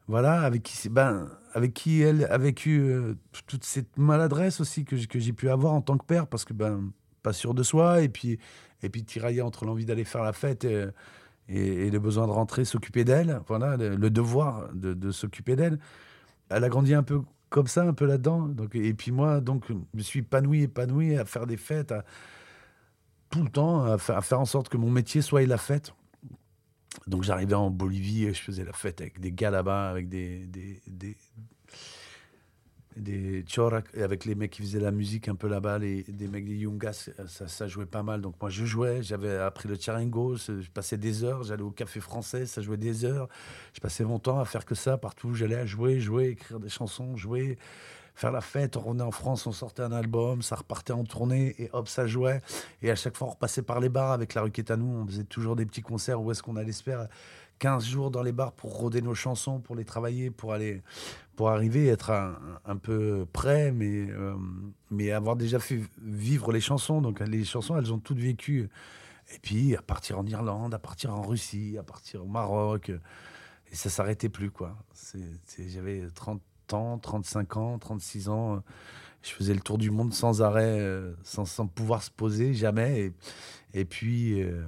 voilà, 0.07 0.41
avec 0.41 0.63
qui, 0.63 0.89
ben, 0.89 1.29
elle 1.55 2.27
a 2.29 2.37
vécu 2.37 2.79
euh, 2.79 3.15
toute 3.47 3.63
cette 3.63 3.97
maladresse 3.97 4.61
aussi 4.61 4.85
que, 4.85 4.95
j'ai 4.95 5.33
pu 5.33 5.49
avoir 5.49 5.73
en 5.73 5.81
tant 5.81 5.97
que 5.97 6.05
père, 6.05 6.27
parce 6.27 6.45
que 6.45 6.53
ben, 6.53 6.91
pas 7.25 7.33
sûr 7.33 7.55
de 7.55 7.63
soi, 7.63 8.01
et 8.03 8.09
puis, 8.09 8.37
et 8.83 8.89
puis 8.89 9.03
tirailler 9.03 9.41
entre 9.41 9.65
l'envie 9.65 9.85
d'aller 9.85 10.03
faire 10.03 10.23
la 10.23 10.31
fête 10.31 10.63
et, 10.63 11.89
le 11.89 11.97
besoin 11.97 12.27
de 12.27 12.31
rentrer, 12.31 12.65
s'occuper 12.65 13.03
d'elle, 13.03 13.41
voilà, 13.47 13.77
le, 13.77 14.09
devoir 14.11 14.69
de, 14.73 15.11
s'occuper 15.11 15.55
d'elle. 15.55 15.79
Elle 16.49 16.63
a 16.63 16.69
grandi 16.69 16.93
un 16.93 17.01
peu 17.01 17.21
comme 17.49 17.65
ça, 17.65 17.83
un 17.83 17.93
peu 17.93 18.05
là-dedans. 18.05 18.47
Donc, 18.47 18.75
et 18.75 18.93
puis 18.93 19.11
moi, 19.11 19.41
donc, 19.41 19.63
je 19.69 19.73
me 19.73 20.01
suis 20.01 20.19
épanoui, 20.19 20.63
épanoui 20.63 21.17
à 21.17 21.25
faire 21.25 21.47
des 21.47 21.57
fêtes, 21.57 21.91
à, 21.91 22.05
tout 23.31 23.43
le 23.43 23.49
temps, 23.49 23.83
à 23.85 23.97
faire, 23.97 24.39
en 24.39 24.45
sorte 24.45 24.69
que 24.69 24.77
mon 24.77 24.91
métier 24.91 25.21
soit 25.21 25.45
la 25.47 25.57
fête. 25.57 25.93
Donc 27.07 27.23
j'arrivais 27.23 27.55
en 27.55 27.71
Bolivie 27.71 28.25
et 28.25 28.33
je 28.33 28.41
faisais 28.41 28.63
la 28.63 28.71
fête 28.71 29.01
avec 29.01 29.19
des 29.19 29.31
gars 29.31 29.51
là-bas, 29.51 29.89
avec 29.89 30.07
des, 30.09 30.45
des, 30.47 31.17
des 32.95 33.43
avec 34.01 34.25
les 34.25 34.35
mecs 34.35 34.51
qui 34.51 34.61
faisaient 34.61 34.79
la 34.79 34.91
musique 34.91 35.27
un 35.27 35.35
peu 35.35 35.47
là-bas, 35.47 35.79
les, 35.79 36.03
des 36.03 36.27
mecs 36.27 36.45
des 36.45 36.55
Yungas, 36.55 37.09
ça, 37.27 37.67
jouait 37.67 37.85
pas 37.85 38.03
mal. 38.03 38.21
Donc 38.21 38.35
moi 38.41 38.49
je 38.49 38.65
jouais, 38.65 39.03
j'avais 39.03 39.37
appris 39.37 39.67
le 39.67 39.75
charango, 39.75 40.35
je 40.35 40.69
passais 40.73 40.97
des 40.97 41.23
heures, 41.23 41.43
j'allais 41.43 41.63
au 41.63 41.71
café 41.71 41.99
français, 41.99 42.45
ça 42.45 42.61
jouait 42.61 42.77
des 42.77 43.05
heures. 43.05 43.27
Je 43.73 43.79
passais 43.79 44.03
mon 44.03 44.19
temps 44.19 44.39
à 44.39 44.45
faire 44.45 44.65
que 44.65 44.75
ça 44.75 44.97
partout, 44.97 45.33
j'allais 45.33 45.55
à 45.55 45.65
jouer, 45.65 45.99
jouer, 45.99 46.29
écrire 46.29 46.59
des 46.59 46.69
chansons, 46.69 47.15
jouer 47.15 47.57
faire 48.15 48.31
la 48.31 48.41
fête. 48.41 48.77
On 48.77 48.81
revenait 48.81 49.03
en 49.03 49.11
France, 49.11 49.45
on 49.45 49.51
sortait 49.51 49.83
un 49.83 49.91
album, 49.91 50.41
ça 50.41 50.55
repartait 50.55 50.93
en 50.93 51.03
tournée 51.03 51.53
et 51.59 51.69
hop, 51.73 51.87
ça 51.87 52.07
jouait. 52.07 52.41
Et 52.81 52.89
à 52.89 52.95
chaque 52.95 53.15
fois, 53.15 53.27
on 53.27 53.31
repassait 53.31 53.61
par 53.61 53.79
les 53.79 53.89
bars 53.89 54.13
avec 54.13 54.33
la 54.33 54.41
rue 54.41 54.51
nous. 54.77 54.85
On 54.85 55.05
faisait 55.05 55.23
toujours 55.25 55.55
des 55.55 55.65
petits 55.65 55.81
concerts 55.81 56.21
où 56.21 56.31
est-ce 56.31 56.41
qu'on 56.41 56.55
allait 56.55 56.71
se 56.71 56.83
faire 56.83 57.07
15 57.59 57.85
jours 57.85 58.11
dans 58.11 58.21
les 58.21 58.31
bars 58.31 58.51
pour 58.51 58.77
roder 58.77 59.01
nos 59.01 59.15
chansons, 59.15 59.59
pour 59.59 59.75
les 59.75 59.85
travailler, 59.85 60.29
pour 60.29 60.53
aller, 60.53 60.81
pour 61.35 61.49
arriver 61.49 61.89
à 61.89 61.93
être 61.93 62.11
un, 62.65 62.77
peu 62.77 63.25
prêt, 63.31 63.71
mais, 63.71 64.09
euh, 64.09 64.35
mais 64.91 65.11
avoir 65.11 65.35
déjà 65.35 65.59
fait 65.59 65.81
vivre 66.01 66.51
les 66.51 66.61
chansons. 66.61 67.01
Donc 67.01 67.19
les 67.19 67.43
chansons, 67.43 67.77
elles 67.77 67.93
ont 67.93 67.99
toutes 67.99 68.19
vécu. 68.19 68.69
Et 69.33 69.39
puis 69.39 69.75
à 69.75 69.81
partir 69.81 70.19
en 70.19 70.25
Irlande, 70.25 70.73
à 70.73 70.79
partir 70.79 71.13
en 71.13 71.21
Russie, 71.21 71.77
à 71.79 71.83
partir 71.83 72.23
au 72.23 72.27
Maroc. 72.27 72.91
Et 73.71 73.75
ça 73.75 73.89
s'arrêtait 73.89 74.29
plus, 74.29 74.51
quoi. 74.51 74.75
J'avais 75.57 76.03
30, 76.13 76.41
ans, 76.73 76.97
35 76.97 77.57
ans, 77.57 77.79
36 77.79 78.29
ans. 78.29 78.63
Je 79.23 79.31
faisais 79.31 79.55
le 79.55 79.59
tour 79.59 79.79
du 79.79 79.89
monde 79.89 80.13
sans 80.13 80.43
arrêt, 80.43 80.79
euh, 80.79 81.13
sans, 81.23 81.45
sans 81.45 81.65
pouvoir 81.65 82.03
se 82.03 82.11
poser, 82.11 82.53
jamais. 82.53 83.11
Et, 83.73 83.85
puis, 83.85 84.41
euh, 84.41 84.63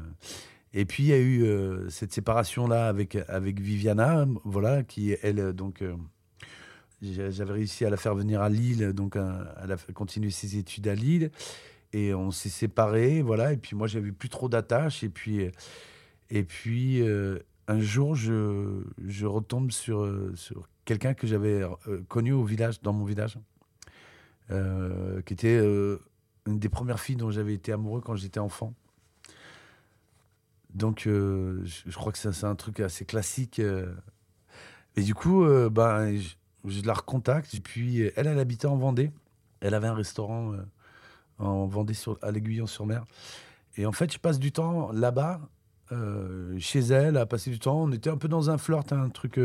et 0.73 0.85
puis 0.85 1.03
il 1.03 1.09
y 1.09 1.13
a 1.13 1.17
eu 1.17 1.43
euh, 1.43 1.89
cette 1.89 2.13
séparation-là 2.13 2.87
avec, 2.87 3.17
avec 3.27 3.59
Viviana, 3.59 4.25
voilà, 4.43 4.83
qui, 4.83 5.15
elle, 5.21 5.53
donc, 5.53 5.83
j'avais 7.01 7.53
réussi 7.53 7.85
à 7.85 7.89
la 7.89 7.97
faire 7.97 8.15
venir 8.15 8.41
à 8.41 8.49
Lille, 8.49 8.93
donc 8.93 9.15
elle 9.15 9.71
a 9.71 9.77
continué 9.93 10.31
ses 10.31 10.57
études 10.57 10.87
à 10.87 10.95
Lille. 10.95 11.31
Et 11.93 12.13
on 12.13 12.31
s'est 12.31 12.49
séparés, 12.49 13.21
voilà. 13.21 13.53
Et 13.53 13.57
puis 13.57 13.75
moi, 13.75 13.87
j'avais 13.87 14.11
plus 14.11 14.27
trop 14.29 14.49
d'attaches. 14.49 15.03
Et 15.03 15.09
puis, 15.09 15.49
et 16.29 16.43
puis 16.43 17.01
un 17.67 17.79
jour, 17.79 18.15
je, 18.15 18.83
je 19.05 19.25
retombe 19.25 19.71
sur, 19.71 20.11
sur 20.35 20.67
quelqu'un 20.87 21.13
que 21.13 21.27
j'avais 21.27 21.61
euh, 21.61 22.01
connu 22.07 22.31
au 22.31 22.43
village, 22.43 22.81
dans 22.81 22.93
mon 22.93 23.05
village, 23.05 23.37
euh, 24.49 25.21
qui 25.21 25.33
était 25.33 25.59
euh, 25.61 25.99
une 26.47 26.57
des 26.57 26.69
premières 26.69 26.99
filles 26.99 27.17
dont 27.17 27.29
j'avais 27.29 27.53
été 27.53 27.73
amoureux 27.73 28.01
quand 28.01 28.15
j'étais 28.15 28.39
enfant. 28.39 28.73
Donc, 30.77 31.01
je, 31.05 31.95
crois 31.95 32.11
que 32.11 32.17
c'est 32.17 32.43
un 32.43 32.55
truc 32.55 32.79
assez 32.79 33.05
classique. 33.05 33.61
Et 34.95 35.01
du 35.01 35.13
coup, 35.13 35.45
ben, 35.71 36.15
je, 36.17 36.81
la 36.83 36.93
recontacte. 36.93 37.53
Et 37.53 37.59
puis, 37.59 38.01
elle, 38.15 38.27
elle 38.27 38.39
habitait 38.39 38.67
en 38.67 38.77
Vendée. 38.77 39.11
Elle 39.59 39.73
avait 39.73 39.87
un 39.87 39.95
restaurant 39.95 40.53
en 41.39 41.65
Vendée, 41.67 41.93
sur, 41.93 42.17
à 42.21 42.31
l'Aiguillon-sur-Mer. 42.31 43.05
Et 43.77 43.85
en 43.85 43.91
fait, 43.91 44.11
je 44.11 44.19
passe 44.19 44.39
du 44.39 44.51
temps 44.51 44.91
là-bas, 44.91 45.41
chez 46.59 46.79
elle, 46.79 47.17
à 47.17 47.25
passer 47.25 47.49
du 47.49 47.59
temps. 47.59 47.81
On 47.81 47.91
était 47.91 48.09
un 48.09 48.17
peu 48.17 48.27
dans 48.27 48.49
un 48.49 48.57
flirt, 48.57 48.93
un 48.93 49.09
truc 49.09 49.39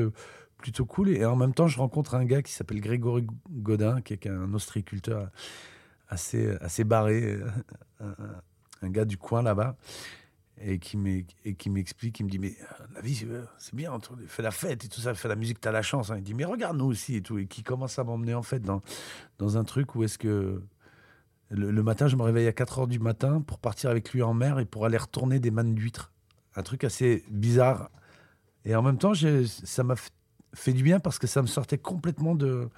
plutôt 0.59 0.87
cool. 0.87 1.11
Et 1.11 1.25
en 1.25 1.37
même 1.37 1.55
temps, 1.55 1.67
je 1.67 1.79
rencontre 1.79 2.15
un 2.15 2.25
gars 2.25 2.43
qui 2.43 2.53
s'appelle 2.53 2.81
Grégory 2.81 3.27
Godin, 3.51 4.01
qui 4.01 4.15
est 4.15 4.27
un 4.27 4.53
ostréiculteur 4.55 5.29
assez, 6.09 6.57
assez 6.61 6.85
barré, 6.85 7.39
un, 8.01 8.89
gars 8.89 9.05
du 9.05 9.17
coin 9.17 9.43
là-bas, 9.43 9.77
et 10.65 10.79
qui 10.79 10.97
m'explique, 10.97 12.21
il 12.21 12.27
me 12.27 12.31
dit, 12.31 12.39
mais 12.39 12.57
la 12.95 13.01
vie, 13.01 13.27
c'est 13.59 13.75
bien, 13.75 13.99
fais 14.27 14.43
la 14.43 14.51
fête 14.51 14.85
et 14.85 14.89
tout 14.89 15.01
ça, 15.01 15.15
fais 15.15 15.29
la 15.29 15.37
musique, 15.37 15.61
t'as 15.61 15.73
la 15.73 15.83
chance. 15.83 16.11
Hein. 16.11 16.17
Il 16.19 16.23
dit, 16.23 16.35
mais 16.35 16.45
regarde-nous 16.45 16.87
aussi 16.87 17.17
et 17.17 17.23
tout, 17.23 17.39
et 17.39 17.47
qui 17.47 17.63
commence 17.63 17.99
à 17.99 18.05
m'emmener 18.05 18.35
en 18.35 18.43
fait 18.43 18.61
dans, 18.61 18.83
dans 19.39 19.57
un 19.57 19.65
truc 19.65 19.95
où 19.95 20.05
est-ce 20.05 20.19
que 20.19 20.63
le, 21.55 21.83
matin, 21.83 22.09
je 22.09 22.17
me 22.17 22.23
réveille 22.23 22.47
à 22.47 22.53
4 22.53 22.81
heures 22.81 22.87
du 22.87 22.99
matin 22.99 23.43
pour 23.43 23.59
partir 23.59 23.91
avec 23.91 24.13
lui 24.13 24.23
en 24.23 24.33
mer 24.33 24.59
et 24.59 24.65
pour 24.65 24.87
aller 24.87 24.97
retourner 24.97 25.39
des 25.39 25.51
mannes 25.51 25.75
d'huîtres. 25.75 26.13
Un 26.57 26.63
truc 26.63 26.85
assez 26.85 27.25
bizarre. 27.31 27.91
Et 28.65 28.75
en 28.75 28.83
même 28.83 28.97
temps, 28.97 29.13
ça 29.15 29.85
m'a 29.85 29.95
fait 30.55 30.73
du 30.73 30.83
bien 30.83 30.99
parce 30.99 31.19
que 31.19 31.27
ça 31.27 31.43
me 31.43 31.47
sortait 31.47 31.79
complètement 31.79 32.35
de, 32.35 32.69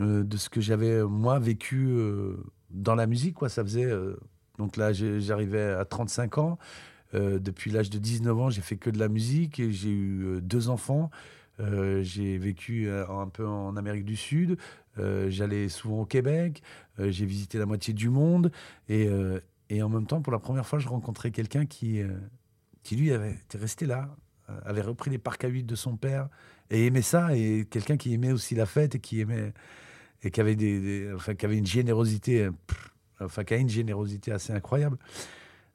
euh, 0.00 0.22
de 0.22 0.36
ce 0.36 0.48
que 0.48 0.60
j'avais, 0.60 1.02
moi, 1.02 1.38
vécu 1.40 1.88
euh, 1.88 2.36
dans 2.70 2.94
la 2.94 3.06
musique. 3.06 3.34
Quoi. 3.34 3.48
Ça 3.48 3.64
faisait. 3.64 3.84
Euh, 3.84 4.16
donc 4.58 4.76
là, 4.76 4.92
j'arrivais 4.92 5.72
à 5.72 5.84
35 5.84 6.38
ans. 6.38 6.58
depuis 7.12 7.70
l'âge 7.70 7.90
de 7.90 7.98
19 7.98 8.40
ans, 8.40 8.50
j'ai 8.50 8.62
fait 8.62 8.76
que 8.76 8.90
de 8.90 8.98
la 8.98 9.08
musique 9.08 9.60
et 9.60 9.72
j'ai 9.72 9.90
eu 9.90 10.40
deux 10.40 10.68
enfants. 10.68 11.10
j'ai 11.58 12.38
vécu 12.38 12.88
un 12.90 13.28
peu 13.28 13.46
en 13.46 13.76
Amérique 13.76 14.04
du 14.04 14.16
Sud. 14.16 14.56
Euh, 14.98 15.28
j'allais 15.30 15.68
souvent 15.68 16.02
au 16.02 16.06
Québec, 16.06 16.62
euh, 17.00 17.10
j'ai 17.10 17.26
visité 17.26 17.58
la 17.58 17.66
moitié 17.66 17.92
du 17.94 18.08
monde, 18.08 18.52
et, 18.88 19.08
euh, 19.08 19.40
en 19.82 19.88
même 19.88 20.06
temps, 20.06 20.20
pour 20.22 20.32
la 20.32 20.38
première 20.38 20.66
fois, 20.66 20.78
je 20.78 20.88
rencontrais 20.88 21.32
quelqu'un 21.32 21.66
qui, 21.66 22.00
qui, 22.84 22.96
lui, 22.96 23.12
avait 23.12 23.32
été 23.32 23.58
resté 23.58 23.86
là, 23.86 24.14
avait 24.64 24.82
repris 24.82 25.10
les 25.10 25.18
parcs 25.18 25.42
à 25.42 25.48
huit 25.48 25.64
de 25.64 25.74
son 25.74 25.96
père, 25.96 26.28
et 26.70 26.86
aimait 26.86 27.02
ça, 27.02 27.36
et 27.36 27.66
quelqu'un 27.68 27.96
qui 27.96 28.14
aimait 28.14 28.30
aussi 28.30 28.54
la 28.54 28.66
fête, 28.66 28.94
et 28.94 29.00
qui 29.00 29.20
aimait, 29.20 29.52
et 30.22 30.30
qui 30.30 30.40
avait 30.40 30.54
une 30.54 31.66
générosité, 31.66 32.48
enfin, 33.24 33.44
qui 33.44 33.54
a 33.54 33.56
une 33.56 33.68
générosité 33.68 34.32
assez 34.32 34.52
incroyable. 34.52 34.98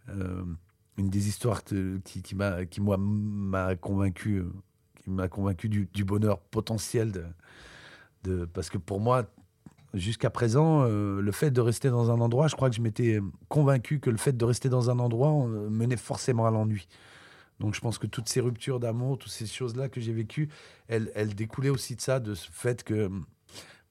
une 0.08 1.10
des 1.10 1.27
histoires 1.27 1.63
qui, 1.63 2.36
m'a, 2.36 2.65
qui 2.65 2.82
moi, 2.82 2.98
m'a 3.00 3.75
convaincu, 3.75 4.44
qui 4.96 5.10
m'a 5.10 5.27
convaincu 5.27 5.70
du, 5.70 5.88
du 5.94 6.03
bonheur 6.03 6.39
potentiel 6.39 7.12
de 7.12 7.25
parce 8.53 8.70
que 8.70 8.77
pour 8.77 9.00
moi, 9.00 9.25
jusqu'à 9.94 10.29
présent, 10.29 10.84
euh, 10.84 11.22
le 11.22 11.32
fait 11.32 11.51
de 11.51 11.62
rester 11.62 11.89
dans 11.89 12.12
un 12.12 12.20
endroit, 12.20 12.48
je 12.48 12.56
crois 12.56 12.70
que 12.70 12.75
je 12.75 12.82
m'étais 12.82 13.20
convaincu 13.48 14.00
que 14.00 14.10
le 14.10 14.18
fait 14.18 14.36
de 14.36 14.46
rester 14.46 14.70
dans 14.70 14.89
un 14.89 15.00
endroit 15.00 15.32
euh, 15.32 15.70
menait 15.70 15.98
forcément 15.98 16.46
à 16.46 16.51
l'ennui. 16.51 16.88
Donc 17.60 17.74
je 17.74 17.82
pense 17.82 17.98
que 17.98 18.08
toutes 18.08 18.29
ces 18.29 18.39
ruptures 18.39 18.79
d'amour, 18.79 19.18
toutes 19.18 19.32
ces 19.32 19.46
choses-là 19.46 19.89
que 19.89 20.00
j'ai 20.00 20.13
vécues, 20.13 20.50
elles, 20.88 21.12
elles, 21.15 21.36
découlaient 21.36 21.70
aussi 21.70 21.96
de 21.96 22.01
ça, 22.01 22.20
de 22.20 22.34
ce 22.34 22.50
fait 22.51 22.84
que 22.84 23.10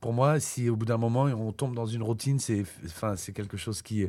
pour 0.00 0.12
moi, 0.12 0.40
si 0.40 0.69
au 0.69 0.76
bout 0.76 0.87
d'un 0.87 0.97
moment 0.97 1.25
on 1.25 1.52
tombe 1.52 1.75
dans 1.75 1.87
une 1.87 2.02
routine, 2.02 2.38
c'est 2.38 2.64
enfin, 2.85 3.14
quelque 3.35 3.57
chose 3.57 3.83
qui, 3.83 4.07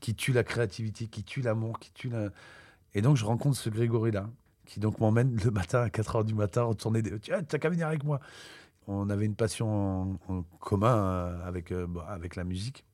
qui 0.00 0.14
tue 0.14 0.32
la 0.32 0.44
créativité, 0.44 1.06
qui 1.06 1.24
tue 1.24 1.42
l'amour, 1.42 1.78
qui 1.78 1.92
tue 1.92 2.08
la... 2.08 2.28
Et 2.94 3.02
donc 3.02 3.16
je 3.16 3.24
rencontre 3.24 3.56
ce 3.56 3.70
Grégory-là, 3.70 4.28
qui 4.66 4.80
donc 4.80 5.00
m'emmène 5.00 5.36
le 5.44 5.50
matin 5.50 5.80
à 5.82 5.88
4h 5.88 6.24
du 6.24 6.34
matin 6.34 6.62
retourner... 6.62 7.02
Tu 7.20 7.32
as 7.32 7.42
qu'à 7.42 7.68
venir 7.68 7.88
avec 7.88 8.04
moi 8.04 8.20
on 8.86 9.10
avait 9.10 9.26
une 9.26 9.34
passion 9.34 10.18
en, 10.28 10.42
commun 10.60 10.96
euh, 10.96 11.46
avec, 11.46 11.72
euh, 11.72 11.86
bah, 11.86 12.06
avec 12.08 12.36
la 12.36 12.44
musique. 12.44 12.84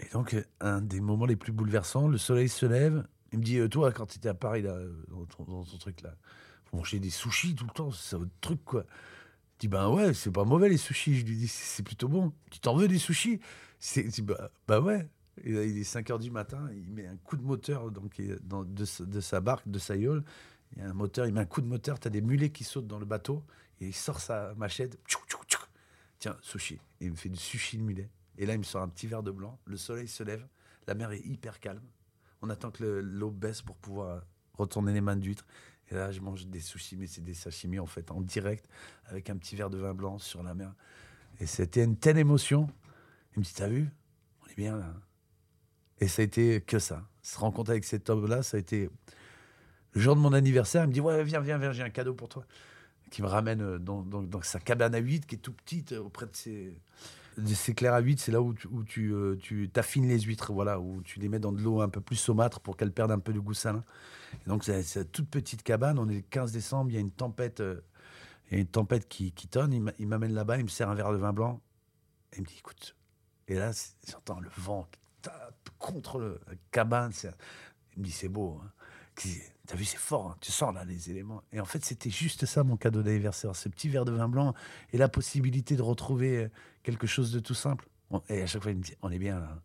Et 0.00 0.08
donc, 0.12 0.36
un 0.60 0.80
des 0.80 1.00
moments 1.00 1.26
les 1.26 1.36
plus 1.36 1.52
bouleversants, 1.52 2.08
le 2.08 2.18
soleil 2.18 2.48
se 2.48 2.66
lève. 2.66 3.06
Il 3.32 3.40
me 3.40 3.44
dit 3.44 3.58
euh, 3.58 3.68
Toi, 3.68 3.92
quand 3.92 4.06
tu 4.06 4.18
étais 4.18 4.28
à 4.28 4.34
Paris, 4.34 4.62
là, 4.62 4.76
dans, 5.08 5.24
ton, 5.24 5.78
truc 5.78 6.02
là, 6.02 6.14
vous 6.70 6.78
mangez 6.78 7.00
des 7.00 7.10
sushis 7.10 7.54
tout 7.54 7.64
le 7.64 7.72
temps, 7.72 7.90
c'est 7.90 8.16
votre 8.16 8.30
truc, 8.40 8.64
quoi. 8.64 8.84
Dis 9.58 9.68
Ben 9.68 9.88
ouais, 9.88 10.14
c'est 10.14 10.30
pas 10.30 10.44
mauvais 10.44 10.68
les 10.68 10.76
sushis. 10.76 11.18
Je 11.18 11.24
lui 11.24 11.36
dis 11.36 11.48
C'est 11.48 11.82
plutôt 11.82 12.08
bon. 12.08 12.32
Tu 12.50 12.60
t'en 12.60 12.76
veux 12.76 12.88
des 12.88 12.98
sushis? 12.98 13.40
C'est, 13.78 14.20
bah, 14.22 14.50
bah, 14.66 14.80
ouais. 14.80 15.08
il 15.44 15.56
est 15.56 15.84
5 15.84 16.08
h 16.08 16.18
du 16.18 16.30
matin, 16.30 16.68
il 16.72 16.90
met 16.90 17.06
un 17.06 17.16
coup 17.16 17.36
de 17.36 17.42
moteur 17.42 17.90
donc, 17.92 18.20
de, 18.20 19.04
de, 19.04 19.20
sa 19.20 19.40
barque, 19.40 19.68
de 19.68 19.78
sa 19.78 19.96
yole. 19.96 20.24
Il 20.72 20.82
y 20.82 20.84
a 20.84 20.90
un 20.90 20.94
moteur, 20.94 21.26
il 21.26 21.32
met 21.32 21.40
un 21.40 21.46
coup 21.46 21.60
de 21.60 21.66
moteur, 21.66 22.00
tu 22.00 22.08
as 22.08 22.10
des 22.10 22.20
mulets 22.20 22.50
qui 22.50 22.64
sautent 22.64 22.88
dans 22.88 22.98
le 22.98 23.06
bateau. 23.06 23.44
Et 23.80 23.86
il 23.86 23.94
sort 23.94 24.20
sa 24.20 24.54
machette. 24.56 24.98
Tiens, 26.18 26.36
sushi. 26.42 26.80
Il 27.00 27.12
me 27.12 27.16
fait 27.16 27.28
du 27.28 27.38
sushi 27.38 27.78
de 27.78 27.82
mulet. 27.82 28.10
Et 28.38 28.46
là, 28.46 28.54
il 28.54 28.58
me 28.58 28.64
sort 28.64 28.82
un 28.82 28.88
petit 28.88 29.06
verre 29.06 29.22
de 29.22 29.30
blanc. 29.30 29.58
Le 29.66 29.76
soleil 29.76 30.08
se 30.08 30.24
lève. 30.24 30.46
La 30.88 30.94
mer 30.94 31.12
est 31.12 31.24
hyper 31.24 31.60
calme. 31.60 31.84
On 32.42 32.50
attend 32.50 32.70
que 32.70 32.84
l'eau 32.84 33.30
baisse 33.30 33.62
pour 33.62 33.76
pouvoir 33.76 34.22
retourner 34.54 34.92
les 34.92 35.00
mains 35.00 35.16
d'huître. 35.16 35.46
Et 35.90 35.94
là, 35.94 36.12
je 36.12 36.20
mange 36.20 36.46
des 36.46 36.60
sushis, 36.60 36.96
mais 36.96 37.06
c'est 37.06 37.22
des 37.22 37.34
sashimi 37.34 37.78
en 37.78 37.86
fait, 37.86 38.10
en 38.10 38.20
direct, 38.20 38.68
avec 39.06 39.30
un 39.30 39.36
petit 39.36 39.56
verre 39.56 39.70
de 39.70 39.78
vin 39.78 39.94
blanc 39.94 40.18
sur 40.18 40.42
la 40.42 40.54
mer. 40.54 40.74
Et 41.40 41.46
c'était 41.46 41.84
une 41.84 41.96
telle 41.96 42.18
émotion. 42.18 42.68
Il 43.34 43.40
me 43.40 43.44
dit 43.44 43.52
T'as 43.54 43.68
vu? 43.68 43.88
On 44.42 44.50
est 44.50 44.56
bien 44.56 44.76
là. 44.76 44.94
Et 46.00 46.08
ça 46.08 46.22
a 46.22 46.24
été 46.24 46.60
que 46.60 46.78
ça. 46.78 47.06
Se 47.22 47.38
rencontrer 47.38 47.72
avec 47.72 47.84
cet 47.84 48.10
homme-là, 48.10 48.42
ça 48.42 48.56
a 48.56 48.60
été. 48.60 48.90
Le 49.92 50.00
jour 50.00 50.14
de 50.14 50.20
mon 50.20 50.32
anniversaire, 50.32 50.84
il 50.84 50.88
me 50.88 50.92
dit 50.92 51.00
Ouais, 51.00 51.24
viens, 51.24 51.40
viens, 51.40 51.58
viens, 51.58 51.72
j'ai 51.72 51.82
un 51.82 51.90
cadeau 51.90 52.14
pour 52.14 52.28
toi 52.28 52.44
qui 53.10 53.22
me 53.22 53.26
ramène 53.26 53.62
euh, 53.62 53.78
dans, 53.78 54.42
sa 54.42 54.60
cabane 54.60 54.94
à 54.94 54.98
8, 54.98 55.26
qui 55.26 55.36
est 55.36 55.38
tout 55.38 55.52
petite, 55.52 55.92
euh, 55.92 56.00
auprès 56.00 56.26
de 56.26 56.34
ses, 56.34 56.74
de 57.38 57.72
clairs 57.72 57.94
à 57.94 58.00
8. 58.00 58.20
C'est 58.20 58.32
là 58.32 58.40
où, 58.40 58.54
tu, 58.54 58.68
où 58.68 58.84
euh, 58.98 59.38
les 59.96 60.20
huîtres, 60.20 60.52
voilà, 60.52 60.80
où 60.80 61.02
tu 61.02 61.18
les 61.20 61.28
mets 61.28 61.38
dans 61.38 61.52
de 61.52 61.60
l'eau 61.60 61.80
un 61.80 61.88
peu 61.88 62.00
plus 62.00 62.16
saumâtre 62.16 62.60
pour 62.60 62.76
qu'elles 62.76 62.92
perdent 62.92 63.12
un 63.12 63.18
peu 63.18 63.32
de 63.32 63.40
goût 63.40 63.54
salin. 63.54 63.84
donc, 64.46 64.64
c'est 64.64 64.82
cette 64.82 65.12
toute 65.12 65.28
petite 65.28 65.62
cabane. 65.62 65.98
On 65.98 66.08
est 66.08 66.14
le 66.16 66.20
15 66.22 66.52
décembre, 66.52 66.90
il 66.90 66.94
y 66.94 66.98
a 66.98 67.00
une 67.00 67.10
tempête, 67.10 67.60
a 67.60 68.56
une 68.56 68.66
tempête 68.66 69.08
qui, 69.08 69.32
qui 69.32 69.48
tonne. 69.48 69.72
Il 69.98 70.06
m'amène 70.06 70.32
là-bas, 70.32 70.58
il 70.58 70.64
me 70.64 70.68
sert 70.68 70.88
un 70.88 70.94
verre 70.94 71.12
de 71.12 71.18
vin 71.18 71.32
blanc. 71.32 71.60
Et 72.32 72.36
il 72.36 72.42
me 72.42 72.46
dit 72.46 72.56
écoute. 72.58 72.94
Et 73.48 73.54
là, 73.54 73.72
j'entends 74.06 74.40
le 74.40 74.50
vent 74.58 74.86
qui 74.92 75.00
tape 75.22 75.70
contre 75.78 76.18
la 76.20 76.54
cabane. 76.70 77.12
Il 77.96 78.00
me 78.00 78.04
dit 78.04 78.10
c'est 78.10 78.28
beau. 78.28 78.60
Hein. 78.62 78.70
T'as 79.66 79.76
vu, 79.76 79.84
c'est 79.84 79.98
fort, 79.98 80.30
hein. 80.30 80.36
tu 80.40 80.50
sens 80.50 80.74
là 80.74 80.84
les 80.84 81.10
éléments. 81.10 81.42
Et 81.52 81.60
en 81.60 81.64
fait, 81.64 81.84
c'était 81.84 82.10
juste 82.10 82.46
ça 82.46 82.64
mon 82.64 82.76
cadeau 82.76 83.02
d'anniversaire, 83.02 83.54
ce 83.54 83.68
petit 83.68 83.88
verre 83.88 84.04
de 84.04 84.12
vin 84.12 84.28
blanc 84.28 84.54
et 84.92 84.98
la 84.98 85.08
possibilité 85.08 85.76
de 85.76 85.82
retrouver 85.82 86.44
euh, 86.44 86.48
quelque 86.82 87.06
chose 87.06 87.32
de 87.32 87.40
tout 87.40 87.54
simple. 87.54 87.86
Et 88.28 88.42
à 88.42 88.46
chaque 88.46 88.62
fois, 88.62 88.70
il 88.70 88.78
me 88.78 88.82
dit, 88.82 88.94
on 89.02 89.10
est 89.10 89.18
bien 89.18 89.40
là, 89.40 89.60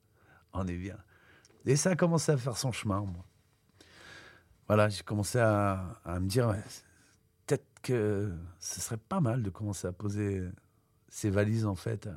on 0.51 0.67
est 0.67 0.75
bien. 0.75 0.97
Et 1.65 1.77
ça 1.77 1.91
a 1.91 1.95
commencé 1.95 2.31
à 2.31 2.37
faire 2.37 2.57
son 2.57 2.71
chemin, 2.71 2.99
moi. 3.01 3.25
Voilà, 4.67 4.89
j'ai 4.89 5.03
commencé 5.03 5.39
à, 5.39 6.01
me 6.05 6.27
dire, 6.27 6.53
peut-être 7.45 7.65
que 7.81 8.33
ce 8.59 8.81
serait 8.81 8.97
pas 8.97 9.21
mal 9.21 9.43
de 9.43 9.49
commencer 9.49 9.87
à 9.87 9.93
poser 9.93 10.41
ses 11.07 11.29
valises, 11.29 11.65
en 11.65 11.75
fait, 11.75 12.09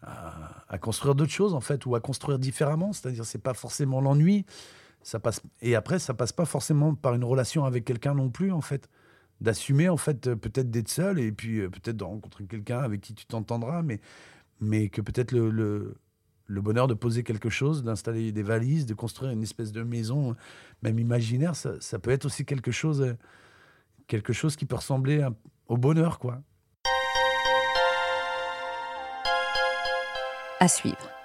à, 0.00 0.64
à 0.68 0.78
construire 0.78 1.14
d'autres 1.14 1.32
choses, 1.32 1.54
en 1.54 1.60
fait, 1.60 1.84
ou 1.84 1.94
à 1.94 2.00
construire 2.00 2.38
différemment. 2.38 2.92
C'est-à-dire, 2.92 3.26
c'est 3.26 3.38
pas 3.42 3.54
forcément 3.54 4.00
l'ennui, 4.00 4.46
ça 5.06 5.20
passe 5.20 5.40
et 5.62 5.76
après 5.76 6.00
ça 6.00 6.14
passe 6.14 6.32
pas 6.32 6.46
forcément 6.46 6.96
par 6.96 7.14
une 7.14 7.22
relation 7.22 7.64
avec 7.64 7.84
quelqu'un 7.84 8.12
non 8.12 8.28
plus 8.28 8.50
en 8.50 8.60
fait. 8.60 8.90
D'assumer 9.40 9.88
en 9.88 9.96
fait 9.96 10.34
peut-être 10.34 10.68
d'être 10.68 10.88
seul 10.88 11.20
et 11.20 11.30
puis 11.30 11.60
euh, 11.60 11.68
peut-être 11.70 11.96
de 11.96 12.02
rencontrer 12.02 12.46
quelqu'un 12.46 12.80
avec 12.80 13.02
qui 13.02 13.14
tu 13.14 13.24
t'entendras 13.24 13.84
mais 14.60 14.88
que 14.88 15.00
peut-être 15.00 15.30
le, 15.30 15.94
bonheur 16.48 16.88
de 16.88 16.94
poser 16.94 17.22
quelque 17.22 17.50
chose 17.50 17.84
d'installer 17.84 18.32
des 18.32 18.42
valises 18.42 18.84
de 18.84 18.94
construire 18.94 19.30
une 19.30 19.44
espèce 19.44 19.70
de 19.70 19.84
maison 19.84 20.34
même 20.82 20.98
imaginaire 20.98 21.54
ça, 21.54 21.98
peut 22.00 22.10
être 22.10 22.24
aussi 22.24 22.44
quelque 22.44 22.72
chose 22.72 23.14
quelque 24.08 24.32
chose 24.32 24.56
qui 24.56 24.66
peut 24.66 24.76
ressembler 24.76 25.24
au 25.68 25.76
bonheur 25.76 26.18
quoi. 26.18 26.42
À 30.58 30.66
suivre 30.66 31.15